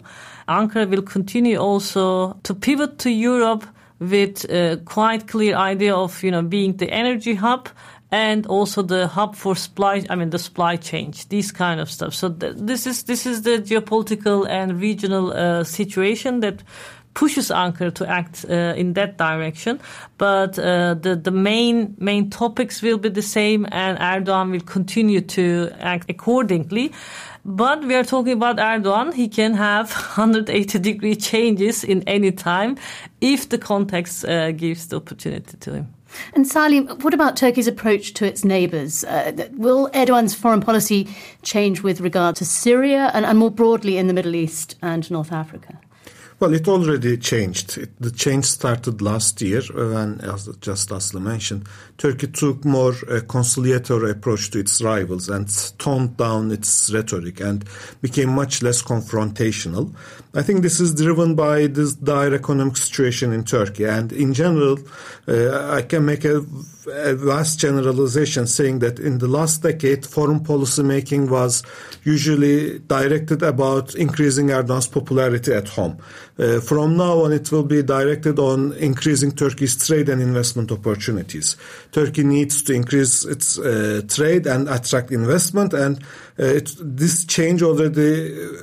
Ankara 0.49 0.89
will 0.89 1.03
continue 1.03 1.59
also 1.59 2.37
to 2.45 2.55
pivot 2.55 2.99
to 2.99 3.11
Europe 3.11 3.65
with 3.99 4.49
a 4.49 4.81
quite 4.85 5.27
clear 5.27 5.57
idea 5.57 5.95
of, 5.95 6.23
you 6.23 6.31
know, 6.31 6.43
being 6.43 6.77
the 6.77 6.91
energy 6.91 7.35
hub 7.35 7.69
and 8.13 8.47
also 8.47 8.83
the 8.83 9.07
hub 9.07 9.35
for 9.37 9.55
supply 9.55 10.05
i 10.11 10.15
mean 10.15 10.31
the 10.31 10.39
supply 10.39 10.77
chain 10.77 11.13
these 11.29 11.53
kind 11.53 11.81
of 11.81 11.91
stuff 11.91 12.15
so 12.15 12.29
th- 12.29 12.55
this 12.57 12.87
is 12.87 13.05
this 13.05 13.27
is 13.27 13.43
the 13.43 13.59
geopolitical 13.59 14.49
and 14.49 14.81
regional 14.81 15.33
uh, 15.33 15.63
situation 15.65 16.41
that 16.41 16.63
pushes 17.15 17.51
Ankara 17.51 17.93
to 17.95 18.09
act 18.09 18.45
uh, 18.49 18.75
in 18.77 18.95
that 18.95 19.19
direction. 19.19 19.81
But 20.19 20.59
uh, 20.59 20.95
the 20.95 21.17
the 21.17 21.31
main 21.31 21.95
main 21.99 22.31
topics 22.31 22.83
will 22.83 22.99
be 22.99 23.09
the 23.09 23.23
same, 23.23 23.67
and 23.71 23.99
Erdogan 23.99 24.51
will 24.51 24.61
continue 24.61 25.21
to 25.21 25.71
act 25.81 26.11
accordingly. 26.11 26.93
But 27.45 27.85
we 27.85 27.95
are 27.95 28.05
talking 28.05 28.35
about 28.35 28.59
Erdogan. 28.59 29.15
He 29.15 29.29
can 29.29 29.55
have 29.55 29.91
180 30.17 30.79
degree 30.79 31.17
changes 31.17 31.85
in 31.85 32.03
any 32.07 32.33
time 32.33 32.77
if 33.21 33.49
the 33.49 33.59
context 33.59 34.25
uh, 34.25 34.53
gives 34.53 34.89
the 34.89 34.97
opportunity 34.97 35.57
to 35.57 35.73
him. 35.73 35.95
And 36.35 36.47
Salim, 36.47 36.87
what 37.01 37.15
about 37.15 37.37
Turkey's 37.37 37.67
approach 37.67 38.15
to 38.15 38.25
its 38.25 38.45
neighbours? 38.45 39.05
Uh, 39.05 39.49
will 39.53 39.89
Erdogan's 39.95 40.35
foreign 40.35 40.61
policy 40.61 41.09
change 41.43 41.83
with 41.83 42.01
regard 42.01 42.37
to 42.37 42.45
Syria 42.45 43.11
and, 43.15 43.25
and 43.25 43.39
more 43.39 43.51
broadly 43.51 43.97
in 43.97 44.07
the 44.07 44.15
Middle 44.15 44.35
East 44.35 44.77
and 44.83 45.11
North 45.11 45.33
Africa? 45.33 45.80
Well, 46.41 46.55
it 46.55 46.67
already 46.69 47.19
changed. 47.19 47.77
It, 47.77 48.01
the 48.01 48.11
change 48.11 48.47
started 48.47 49.03
last 49.03 49.43
year 49.43 49.61
when, 49.75 50.23
as 50.23 50.49
just 50.63 50.89
Aslı 50.89 51.21
mentioned, 51.21 51.69
Turkey 51.99 52.29
took 52.29 52.65
more 52.65 52.95
a 53.11 53.21
conciliatory 53.21 54.13
approach 54.13 54.51
to 54.53 54.61
its 54.61 54.81
rivals 54.81 55.29
and 55.29 55.47
toned 55.77 56.17
down 56.17 56.51
its 56.51 56.91
rhetoric 56.95 57.41
and 57.41 57.67
became 58.01 58.31
much 58.31 58.63
less 58.63 58.81
confrontational. 58.83 59.95
I 60.33 60.41
think 60.41 60.63
this 60.63 60.81
is 60.81 60.95
driven 60.95 61.35
by 61.35 61.67
this 61.67 61.93
dire 61.93 62.35
economic 62.35 62.79
situation 62.79 63.35
in 63.35 63.45
Turkey. 63.45 63.85
And 63.85 64.11
in 64.11 64.33
general, 64.33 64.79
uh, 65.29 65.75
I 65.75 65.83
can 65.83 66.07
make 66.07 66.25
a, 66.25 66.39
a, 66.89 67.15
vast 67.17 67.61
generalization 67.61 68.47
saying 68.47 68.79
that 68.79 68.99
in 68.99 69.19
the 69.19 69.29
last 69.29 69.63
decade, 69.63 70.07
foreign 70.07 70.41
policy 70.41 70.85
making 70.85 71.29
was 71.29 71.63
usually 72.05 72.79
directed 72.79 73.43
about 73.43 73.95
increasing 73.95 74.47
Erdogan's 74.49 74.87
popularity 74.87 75.53
at 75.53 75.69
home. 75.69 75.99
Uh, 76.39 76.61
from 76.61 76.97
now 76.97 77.25
on, 77.25 77.33
it 77.33 77.51
will 77.53 77.65
be 77.65 77.83
directed 77.83 78.39
on 78.39 78.73
increasing 78.75 79.31
Turkey's 79.33 79.87
trade 79.87 80.09
and 80.09 80.23
investment 80.23 80.73
opportunities. 80.73 81.57
Turkey 81.93 82.25
needs 82.25 82.63
to 82.63 82.73
increase 82.73 83.25
its 83.25 83.59
uh, 83.59 84.01
trade 84.09 84.47
and 84.47 84.69
attract 84.69 85.11
investment, 85.11 85.75
and 85.75 86.03
this 86.41 87.27
change 87.27 87.63
already 87.63 88.01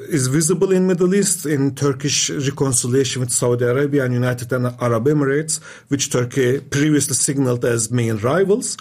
is 0.10 0.28
visible 0.28 0.72
in 0.72 0.88
Middle 0.88 1.14
East 1.14 1.46
in 1.46 1.76
Turkish 1.76 2.32
reconciliation 2.32 3.20
with 3.20 3.30
Saudi 3.30 3.66
Arabia 3.66 4.06
and 4.06 4.16
United 4.16 4.52
Arab 4.52 5.06
Emirates, 5.06 5.62
which 5.90 6.10
Turkey 6.10 6.60
previously 6.60 7.14
signaled 7.14 7.64
as 7.66 7.92
main 7.92 8.18
rivals. 8.18 8.78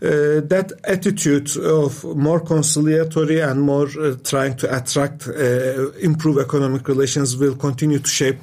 Uh, 0.00 0.40
that 0.48 0.72
attitude 0.84 1.54
of 1.58 2.02
more 2.16 2.40
conciliatory 2.40 3.40
and 3.40 3.60
more 3.60 3.88
uh, 4.00 4.14
trying 4.24 4.56
to 4.56 4.74
attract, 4.74 5.28
uh, 5.28 5.90
improve 5.98 6.38
economic 6.38 6.88
relations 6.88 7.36
will 7.36 7.54
continue 7.54 7.98
to 7.98 8.08
shape 8.08 8.38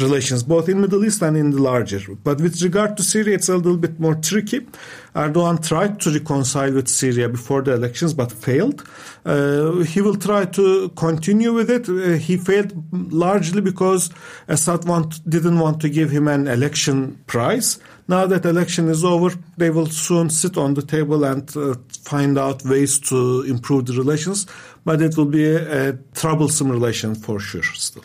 relations 0.00 0.42
both 0.42 0.68
in 0.68 0.80
Middle 0.80 1.04
East 1.04 1.22
and 1.22 1.36
in 1.36 1.50
the 1.50 1.60
larger. 1.60 2.00
But 2.22 2.40
with 2.40 2.62
regard 2.62 2.96
to 2.96 3.02
Syria, 3.02 3.34
it's 3.34 3.48
a 3.48 3.56
little 3.56 3.76
bit 3.76 4.00
more 4.00 4.14
tricky. 4.14 4.66
Erdogan 5.14 5.66
tried 5.66 6.00
to 6.00 6.10
reconcile 6.10 6.72
with 6.72 6.88
Syria 6.88 7.28
before 7.28 7.60
the 7.62 7.74
elections, 7.74 8.14
but 8.14 8.32
failed. 8.32 8.86
Uh, 9.26 9.80
he 9.80 10.00
will 10.00 10.16
try 10.16 10.46
to 10.46 10.88
continue 10.90 11.52
with 11.52 11.70
it. 11.70 11.88
Uh, 11.88 12.16
he 12.16 12.36
failed 12.36 12.72
largely 13.12 13.60
because 13.60 14.10
Assad 14.48 14.86
want, 14.86 15.28
didn't 15.28 15.58
want 15.58 15.80
to 15.82 15.90
give 15.90 16.10
him 16.10 16.28
an 16.28 16.48
election 16.48 17.22
prize. 17.26 17.78
Now 18.08 18.26
that 18.26 18.46
election 18.46 18.88
is 18.88 19.04
over, 19.04 19.36
they 19.58 19.70
will 19.70 19.86
soon 19.86 20.30
sit 20.30 20.56
on 20.56 20.74
the 20.74 20.82
table 20.82 21.24
and 21.24 21.54
uh, 21.56 21.74
find 22.02 22.38
out 22.38 22.64
ways 22.64 22.98
to 23.10 23.42
improve 23.42 23.86
the 23.86 23.92
relations. 23.92 24.46
But 24.84 25.02
it 25.02 25.16
will 25.16 25.26
be 25.26 25.44
a, 25.44 25.90
a 25.90 25.92
troublesome 26.14 26.70
relation 26.70 27.14
for 27.14 27.38
sure 27.38 27.62
still. 27.62 28.04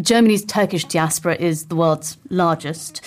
Germany's 0.00 0.44
Turkish 0.44 0.84
diaspora 0.84 1.34
is 1.34 1.66
the 1.66 1.74
world's 1.74 2.16
largest. 2.30 3.00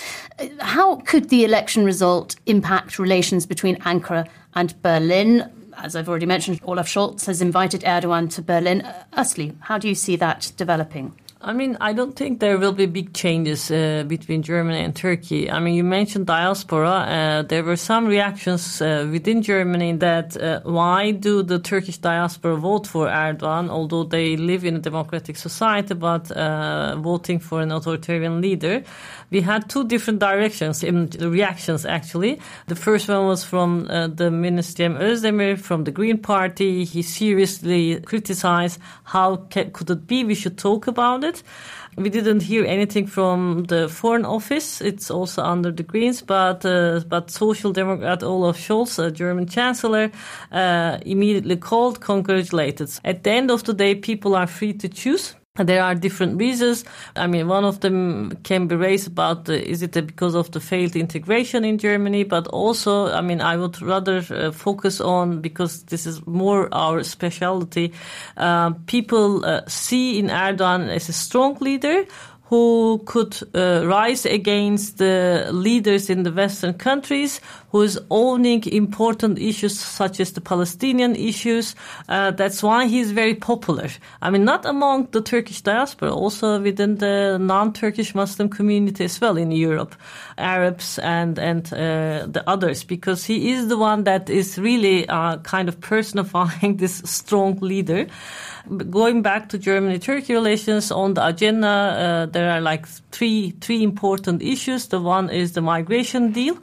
How 0.60 0.96
could 0.96 1.30
the 1.30 1.44
election 1.44 1.84
result 1.84 2.36
impact 2.46 2.98
relations 2.98 3.46
between 3.46 3.76
Ankara 3.76 4.28
and 4.54 4.80
Berlin? 4.82 5.50
As 5.78 5.96
I've 5.96 6.08
already 6.08 6.26
mentioned, 6.26 6.60
Olaf 6.64 6.86
Scholz 6.86 7.24
has 7.24 7.40
invited 7.40 7.80
Erdogan 7.82 8.30
to 8.34 8.42
Berlin. 8.42 8.82
Uh, 8.82 9.04
Asli, 9.14 9.56
how 9.60 9.78
do 9.78 9.88
you 9.88 9.94
see 9.94 10.16
that 10.16 10.52
developing? 10.58 11.18
I 11.44 11.52
mean, 11.52 11.76
I 11.80 11.92
don't 11.92 12.14
think 12.14 12.38
there 12.38 12.56
will 12.56 12.72
be 12.72 12.86
big 12.86 13.14
changes 13.14 13.68
uh, 13.68 14.04
between 14.06 14.42
Germany 14.42 14.78
and 14.78 14.94
Turkey. 14.94 15.50
I 15.50 15.58
mean, 15.58 15.74
you 15.74 15.82
mentioned 15.82 16.26
diaspora. 16.26 16.90
Uh, 16.90 17.42
there 17.42 17.64
were 17.64 17.76
some 17.76 18.06
reactions 18.06 18.80
uh, 18.80 19.08
within 19.10 19.42
Germany 19.42 19.94
that 19.94 20.36
uh, 20.40 20.60
why 20.62 21.10
do 21.10 21.42
the 21.42 21.58
Turkish 21.58 21.98
diaspora 21.98 22.56
vote 22.56 22.86
for 22.86 23.08
Erdogan, 23.08 23.70
although 23.70 24.04
they 24.04 24.36
live 24.36 24.64
in 24.64 24.76
a 24.76 24.78
democratic 24.78 25.36
society, 25.36 25.94
but 25.94 26.30
uh, 26.30 26.94
voting 26.98 27.40
for 27.40 27.60
an 27.60 27.72
authoritarian 27.72 28.40
leader? 28.40 28.84
We 29.30 29.40
had 29.40 29.68
two 29.68 29.88
different 29.88 30.20
directions 30.20 30.84
in 30.84 31.08
reactions, 31.18 31.84
actually. 31.84 32.40
The 32.68 32.76
first 32.76 33.08
one 33.08 33.26
was 33.26 33.42
from 33.42 33.88
uh, 33.90 34.06
the 34.06 34.30
Minister 34.30 34.90
Özdemir 34.90 35.58
from 35.58 35.84
the 35.84 35.90
Green 35.90 36.18
Party. 36.18 36.84
He 36.84 37.02
seriously 37.02 38.00
criticized 38.02 38.78
how 39.04 39.36
could 39.50 39.90
it 39.90 40.06
be 40.06 40.22
we 40.22 40.34
should 40.36 40.56
talk 40.56 40.86
about 40.86 41.24
it 41.24 41.31
We 41.96 42.08
didn't 42.08 42.42
hear 42.42 42.64
anything 42.64 43.06
from 43.06 43.64
the 43.64 43.86
Foreign 43.88 44.24
Office. 44.24 44.80
It's 44.80 45.10
also 45.10 45.42
under 45.42 45.70
the 45.70 45.82
Greens, 45.82 46.22
but 46.22 46.64
uh, 46.64 47.00
but 47.06 47.30
Social 47.30 47.70
Democrat 47.72 48.22
Olaf 48.22 48.56
Scholz, 48.56 48.98
a 48.98 49.10
German 49.10 49.46
Chancellor, 49.46 50.10
uh, 50.52 50.98
immediately 51.04 51.56
called, 51.56 52.00
congratulated. 52.00 52.88
At 53.04 53.24
the 53.24 53.30
end 53.30 53.50
of 53.50 53.62
the 53.64 53.74
day, 53.74 53.94
people 53.94 54.34
are 54.34 54.46
free 54.46 54.72
to 54.72 54.88
choose. 54.88 55.34
There 55.56 55.82
are 55.82 55.94
different 55.94 56.40
reasons. 56.40 56.82
I 57.14 57.26
mean, 57.26 57.46
one 57.46 57.66
of 57.66 57.80
them 57.80 58.38
can 58.42 58.68
be 58.68 58.74
raised 58.74 59.06
about 59.06 59.44
the, 59.44 59.62
is 59.62 59.82
it 59.82 59.92
because 59.92 60.34
of 60.34 60.50
the 60.52 60.60
failed 60.60 60.96
integration 60.96 61.62
in 61.62 61.76
Germany, 61.76 62.24
but 62.24 62.46
also, 62.46 63.12
I 63.12 63.20
mean, 63.20 63.42
I 63.42 63.58
would 63.58 63.82
rather 63.82 64.24
uh, 64.30 64.50
focus 64.52 64.98
on 64.98 65.42
because 65.42 65.82
this 65.82 66.06
is 66.06 66.26
more 66.26 66.70
our 66.72 67.02
specialty. 67.02 67.92
Uh, 68.38 68.70
people 68.86 69.44
uh, 69.44 69.60
see 69.66 70.18
in 70.18 70.28
Erdogan 70.28 70.88
as 70.88 71.10
a 71.10 71.12
strong 71.12 71.58
leader 71.60 72.06
who 72.44 73.02
could 73.06 73.36
uh, 73.54 73.86
rise 73.86 74.26
against 74.26 74.98
the 74.98 75.48
leaders 75.52 76.10
in 76.10 76.22
the 76.22 76.32
Western 76.32 76.74
countries, 76.74 77.40
who 77.72 77.80
is 77.80 77.98
owning 78.10 78.62
important 78.70 79.38
issues 79.38 79.80
such 79.80 80.20
as 80.20 80.32
the 80.32 80.40
Palestinian 80.42 81.16
issues. 81.16 81.74
Uh, 82.06 82.30
that's 82.30 82.62
why 82.62 82.86
he's 82.86 83.12
very 83.12 83.34
popular. 83.34 83.88
I 84.20 84.28
mean, 84.30 84.44
not 84.44 84.66
among 84.66 85.08
the 85.12 85.22
Turkish 85.22 85.62
diaspora, 85.62 86.12
also 86.12 86.60
within 86.60 86.98
the 86.98 87.38
non-Turkish 87.40 88.14
Muslim 88.14 88.50
community 88.50 89.04
as 89.04 89.18
well 89.20 89.38
in 89.38 89.50
Europe, 89.52 89.94
Arabs 90.36 90.98
and 90.98 91.38
and 91.38 91.72
uh, 91.72 92.26
the 92.26 92.44
others, 92.46 92.84
because 92.84 93.24
he 93.24 93.52
is 93.52 93.68
the 93.68 93.78
one 93.78 94.04
that 94.04 94.28
is 94.28 94.58
really 94.58 95.08
uh, 95.08 95.38
kind 95.38 95.68
of 95.68 95.80
personifying 95.80 96.76
this 96.82 97.02
strong 97.06 97.58
leader 97.60 98.06
going 98.90 99.22
back 99.22 99.48
to 99.48 99.58
Germany-Turkey 99.58 100.32
relations 100.32 100.90
on 100.92 101.14
the 101.14 101.26
agenda, 101.26 101.66
uh, 101.66 102.26
there 102.26 102.50
are 102.50 102.60
like 102.60 102.86
three 103.10 103.50
three 103.60 103.82
important 103.82 104.42
issues. 104.42 104.88
The 104.88 105.00
one 105.00 105.30
is 105.30 105.52
the 105.52 105.60
migration 105.60 106.32
deal. 106.32 106.56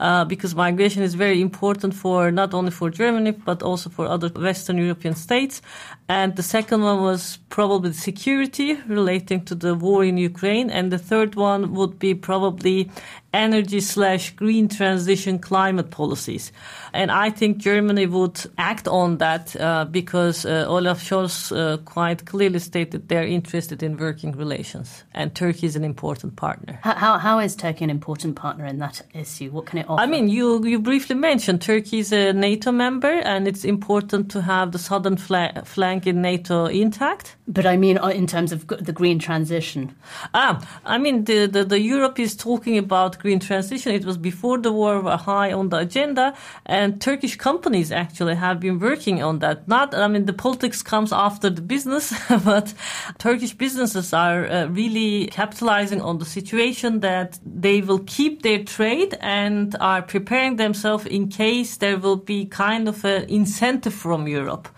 Uh, 0.00 0.24
because 0.52 0.70
migration 0.70 1.02
is 1.02 1.14
very 1.14 1.40
important 1.40 1.94
for 1.94 2.30
not 2.30 2.52
only 2.54 2.70
for 2.70 2.90
Germany 2.90 3.30
but 3.30 3.62
also 3.62 3.88
for 3.90 4.06
other 4.06 4.28
Western 4.28 4.76
European 4.78 5.14
states. 5.14 5.62
And 6.08 6.36
the 6.36 6.42
second 6.42 6.82
one 6.82 7.00
was 7.00 7.38
probably 7.48 7.92
security 7.92 8.78
relating 8.86 9.44
to 9.46 9.54
the 9.54 9.74
war 9.74 10.04
in 10.04 10.18
Ukraine, 10.18 10.70
and 10.70 10.92
the 10.92 10.98
third 10.98 11.36
one 11.36 11.72
would 11.74 11.98
be 11.98 12.14
probably 12.14 12.90
energy 13.32 13.80
slash 13.80 14.30
green 14.36 14.68
transition 14.68 15.38
climate 15.38 15.90
policies. 15.90 16.52
And 16.92 17.10
I 17.10 17.30
think 17.30 17.58
Germany 17.58 18.06
would 18.06 18.40
act 18.58 18.86
on 18.86 19.18
that 19.18 19.56
uh, 19.58 19.86
because 19.86 20.44
uh, 20.44 20.66
Olaf 20.68 21.02
Scholz 21.02 21.50
uh, 21.50 21.78
quite 21.78 22.26
clearly 22.26 22.58
stated 22.58 23.08
they're 23.08 23.26
interested 23.26 23.82
in 23.82 23.96
working 23.96 24.32
relations, 24.32 25.04
and 25.14 25.34
Turkey 25.34 25.66
is 25.66 25.76
an 25.76 25.84
important 25.84 26.36
partner. 26.36 26.78
How, 26.82 27.18
how 27.18 27.38
is 27.38 27.56
Turkey 27.56 27.84
an 27.84 27.90
important 27.90 28.36
partner 28.36 28.66
in 28.66 28.78
that 28.78 29.02
issue? 29.14 29.50
What 29.50 29.66
can 29.66 29.78
it 29.78 29.86
offer? 29.88 30.02
I 30.02 30.06
mean, 30.06 30.28
you, 30.28 30.64
you 30.66 30.78
briefly 30.78 31.16
mentioned 31.16 31.62
Turkey 31.62 32.00
is 32.00 32.12
a 32.12 32.32
NATO 32.32 32.72
member, 32.72 33.12
and 33.24 33.48
it's 33.48 33.64
important 33.64 34.30
to 34.32 34.42
have 34.42 34.72
the 34.72 34.78
southern 34.78 35.16
fla- 35.16 35.62
flank 35.64 36.06
in 36.06 36.20
NATO 36.20 36.66
intact. 36.66 37.36
But 37.48 37.64
I 37.64 37.76
mean, 37.76 37.98
uh, 37.98 38.08
in 38.08 38.26
terms 38.26 38.52
of 38.52 38.66
the 38.66 38.92
green 38.92 39.18
transition. 39.18 39.94
Ah, 40.34 40.60
I 40.84 40.98
mean, 40.98 41.24
the, 41.24 41.46
the, 41.46 41.64
the 41.64 41.80
Europe 41.80 42.18
is 42.18 42.36
talking 42.36 42.76
about 42.78 43.18
green 43.22 43.38
transition. 43.38 43.94
It 43.94 44.04
was 44.04 44.18
before 44.18 44.58
the 44.58 44.72
war 44.72 45.00
were 45.00 45.16
high 45.16 45.52
on 45.52 45.68
the 45.68 45.78
agenda, 45.78 46.34
and 46.66 47.00
Turkish 47.00 47.36
companies 47.36 47.92
actually 47.92 48.34
have 48.34 48.58
been 48.58 48.78
working 48.80 49.22
on 49.22 49.38
that. 49.38 49.68
Not, 49.68 49.94
I 49.94 50.08
mean, 50.08 50.26
the 50.26 50.32
politics 50.32 50.82
comes 50.82 51.12
after 51.12 51.48
the 51.48 51.62
business, 51.62 52.12
but 52.44 52.74
Turkish 53.18 53.54
businesses 53.54 54.12
are 54.12 54.46
uh, 54.46 54.66
really 54.66 55.28
capitalizing 55.28 56.02
on 56.02 56.18
the 56.18 56.24
situation 56.24 57.00
that 57.00 57.38
they 57.46 57.80
will 57.80 58.00
keep 58.06 58.42
their 58.42 58.64
trade 58.64 59.16
and 59.20 59.76
are 59.80 60.02
preparing 60.02 60.56
themselves 60.56 61.06
in 61.06 61.28
case 61.28 61.76
there 61.76 61.98
will 61.98 62.16
be 62.16 62.44
kind 62.46 62.88
of 62.88 63.04
an 63.04 63.24
incentive 63.28 63.94
from 63.94 64.26
Europe. 64.26 64.68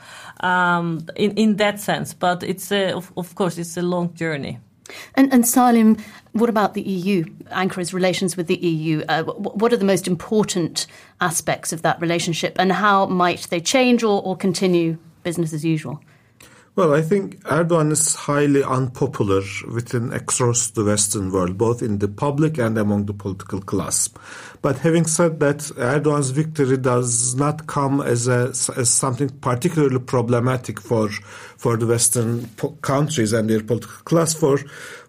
Um, 0.40 1.06
in 1.16 1.30
in 1.36 1.56
that 1.56 1.80
sense, 1.80 2.12
but 2.12 2.42
it's 2.42 2.70
a, 2.72 2.92
of, 2.92 3.12
of 3.16 3.34
course 3.34 3.56
it's 3.56 3.76
a 3.76 3.82
long 3.82 4.12
journey. 4.14 4.58
And, 5.14 5.32
and 5.32 5.46
Salim, 5.46 5.96
what 6.32 6.48
about 6.48 6.74
the 6.74 6.82
EU? 6.82 7.24
Ankara's 7.46 7.94
relations 7.94 8.36
with 8.36 8.46
the 8.46 8.56
EU. 8.56 9.02
Uh, 9.08 9.22
what 9.24 9.72
are 9.72 9.76
the 9.76 9.84
most 9.84 10.06
important 10.06 10.86
aspects 11.20 11.72
of 11.72 11.82
that 11.82 12.00
relationship, 12.00 12.56
and 12.58 12.72
how 12.72 13.06
might 13.06 13.42
they 13.50 13.60
change 13.60 14.02
or, 14.02 14.22
or 14.22 14.36
continue 14.36 14.98
business 15.22 15.52
as 15.52 15.64
usual? 15.64 16.02
Well, 16.76 16.92
I 16.92 17.02
think 17.02 17.40
Erdogan 17.44 17.92
is 17.92 18.16
highly 18.16 18.64
unpopular 18.64 19.42
within 19.72 20.12
across 20.12 20.70
the 20.70 20.84
Western 20.84 21.30
world, 21.30 21.56
both 21.56 21.82
in 21.82 21.98
the 21.98 22.08
public 22.08 22.58
and 22.58 22.76
among 22.76 23.06
the 23.06 23.12
political 23.12 23.60
class. 23.60 24.10
But 24.64 24.78
having 24.78 25.04
said 25.04 25.40
that, 25.40 25.58
Erdogan's 25.76 26.30
victory 26.30 26.78
does 26.78 27.34
not 27.34 27.66
come 27.66 28.00
as 28.00 28.28
a 28.28 28.48
as 28.78 28.88
something 28.88 29.28
particularly 29.28 29.98
problematic 29.98 30.80
for 30.80 31.10
for 31.58 31.76
the 31.76 31.86
Western 31.86 32.48
countries 32.80 33.34
and 33.34 33.50
their 33.50 33.62
political 33.62 34.02
class. 34.04 34.32
For 34.32 34.58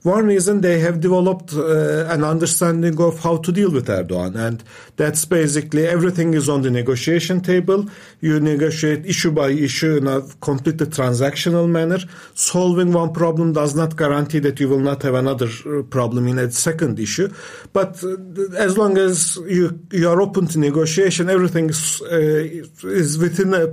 one 0.04 0.28
reason, 0.28 0.62
they 0.62 0.80
have 0.82 1.00
developed 1.00 1.54
uh, 1.54 2.06
an 2.08 2.24
understanding 2.24 3.02
of 3.02 3.20
how 3.20 3.38
to 3.38 3.52
deal 3.52 3.72
with 3.72 3.88
Erdogan, 3.88 4.36
and 4.36 4.64
that's 4.98 5.26
basically 5.26 5.88
everything 5.88 6.36
is 6.36 6.48
on 6.48 6.62
the 6.62 6.70
negotiation 6.70 7.42
table. 7.42 7.86
You 8.22 8.40
negotiate 8.40 9.06
issue 9.06 9.32
by 9.32 9.50
issue 9.50 9.98
in 9.98 10.06
a 10.06 10.22
completely 10.42 10.86
transactional 10.86 11.68
manner. 11.68 12.00
Solving 12.36 12.94
one 12.94 13.14
problem 13.14 13.54
does 13.54 13.74
not 13.74 13.98
guarantee 13.98 14.40
that 14.40 14.60
you 14.60 14.70
will 14.70 14.80
not 14.80 15.02
have 15.02 15.16
another 15.16 15.48
uh, 15.66 15.82
problem 15.84 16.28
in 16.28 16.38
a 16.40 16.52
second 16.52 17.00
issue. 17.00 17.34
But 17.74 18.04
uh, 18.04 18.18
as 18.58 18.78
long 18.78 19.00
as 19.00 19.40
you 19.48 19.80
you 19.92 20.10
are 20.10 20.22
open 20.22 20.48
to 20.48 20.60
negotiation, 20.60 21.30
everything 21.30 21.70
is, 21.70 22.02
uh, 22.02 22.88
is 22.88 23.18
within 23.18 23.54
a, 23.54 23.64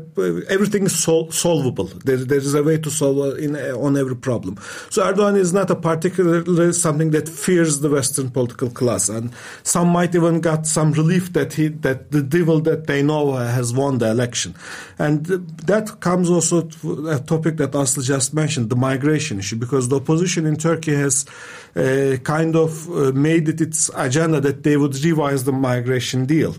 everything 0.49 0.85
is 0.85 0.99
sol- 0.99 1.31
solvable. 1.31 1.87
There, 2.05 2.17
there 2.17 2.39
is 2.39 2.55
a 2.55 2.63
way 2.63 2.79
to 2.79 2.91
solve 2.91 3.39
in, 3.39 3.57
on 3.57 3.97
every 3.97 4.17
problem. 4.17 4.57
So 4.91 5.03
Erdogan 5.03 5.37
is 5.37 5.53
not 5.53 5.71
a 5.71 5.77
particularly 5.77 6.73
something 6.73 7.11
that 7.13 7.29
fears 7.29 7.81
the 7.81 7.91
Western 7.91 8.31
political 8.31 8.71
class, 8.71 9.09
and 9.09 9.33
some 9.63 9.89
might 9.89 10.15
even 10.15 10.41
got 10.41 10.67
some 10.67 10.93
relief 10.93 11.33
that 11.33 11.55
he 11.55 11.69
that 11.69 12.11
the 12.11 12.23
devil 12.23 12.61
that 12.61 12.87
they 12.87 13.03
know 13.03 13.33
has 13.33 13.73
won 13.73 13.99
the 13.99 14.11
election, 14.11 14.55
and 14.99 15.27
that 15.67 16.01
comes 16.01 16.31
also 16.31 16.63
to 16.63 17.09
a 17.09 17.19
topic 17.19 17.57
that 17.57 17.73
Aslı 17.73 18.03
just 18.05 18.35
mentioned, 18.35 18.71
the 18.71 18.77
migration 18.77 19.39
issue, 19.39 19.57
because 19.57 19.89
the 19.89 19.97
opposition 19.97 20.47
in 20.47 20.57
Turkey 20.57 20.95
has 20.95 21.25
uh, 21.77 22.17
kind 22.25 22.55
of 22.57 22.89
uh, 22.91 23.13
made 23.13 23.49
it 23.49 23.61
its 23.61 23.91
agenda 23.97 24.41
that 24.41 24.63
they 24.63 24.77
would 24.77 24.95
revise 25.05 25.45
the 25.45 25.53
migration 25.70 26.27
deal. 26.27 26.55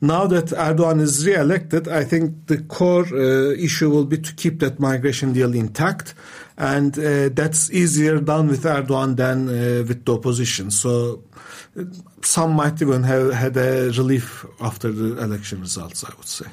Now 0.00 0.26
that 0.28 0.46
Erdogan 0.66 1.00
is 1.00 1.26
re-elected, 1.26 1.88
I 1.88 2.04
think 2.04 2.46
the 2.46 2.58
core 2.58 3.06
uh, 3.12 3.54
issue 3.66 3.90
will 3.90 4.04
be 4.04 4.18
to 4.18 4.32
keep 4.34 4.60
that 4.60 4.78
migration 4.78 5.32
deal 5.32 5.54
intact 5.54 6.14
and 6.58 6.98
uh, 6.98 7.28
that's 7.32 7.70
easier 7.70 8.20
done 8.20 8.48
with 8.48 8.64
Erdogan 8.64 9.16
than 9.16 9.48
uh, 9.48 9.84
with 9.88 10.04
the 10.04 10.14
opposition. 10.14 10.70
So 10.70 11.22
uh, 11.78 11.84
some 12.22 12.52
might 12.52 12.82
even 12.82 13.04
have 13.04 13.32
had 13.32 13.56
a 13.56 13.90
relief 13.96 14.44
after 14.60 14.90
the 14.92 15.22
election 15.22 15.60
results, 15.60 16.04
I 16.04 16.12
would 16.16 16.26
say. 16.26 16.46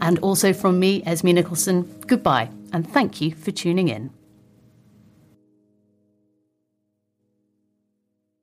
And 0.00 0.18
also 0.18 0.52
from 0.52 0.80
me, 0.80 1.00
Esme 1.06 1.28
Nicholson, 1.28 1.86
goodbye, 2.08 2.50
and 2.72 2.84
thank 2.90 3.20
you 3.20 3.32
for 3.36 3.52
tuning 3.52 3.86
in. 3.88 4.10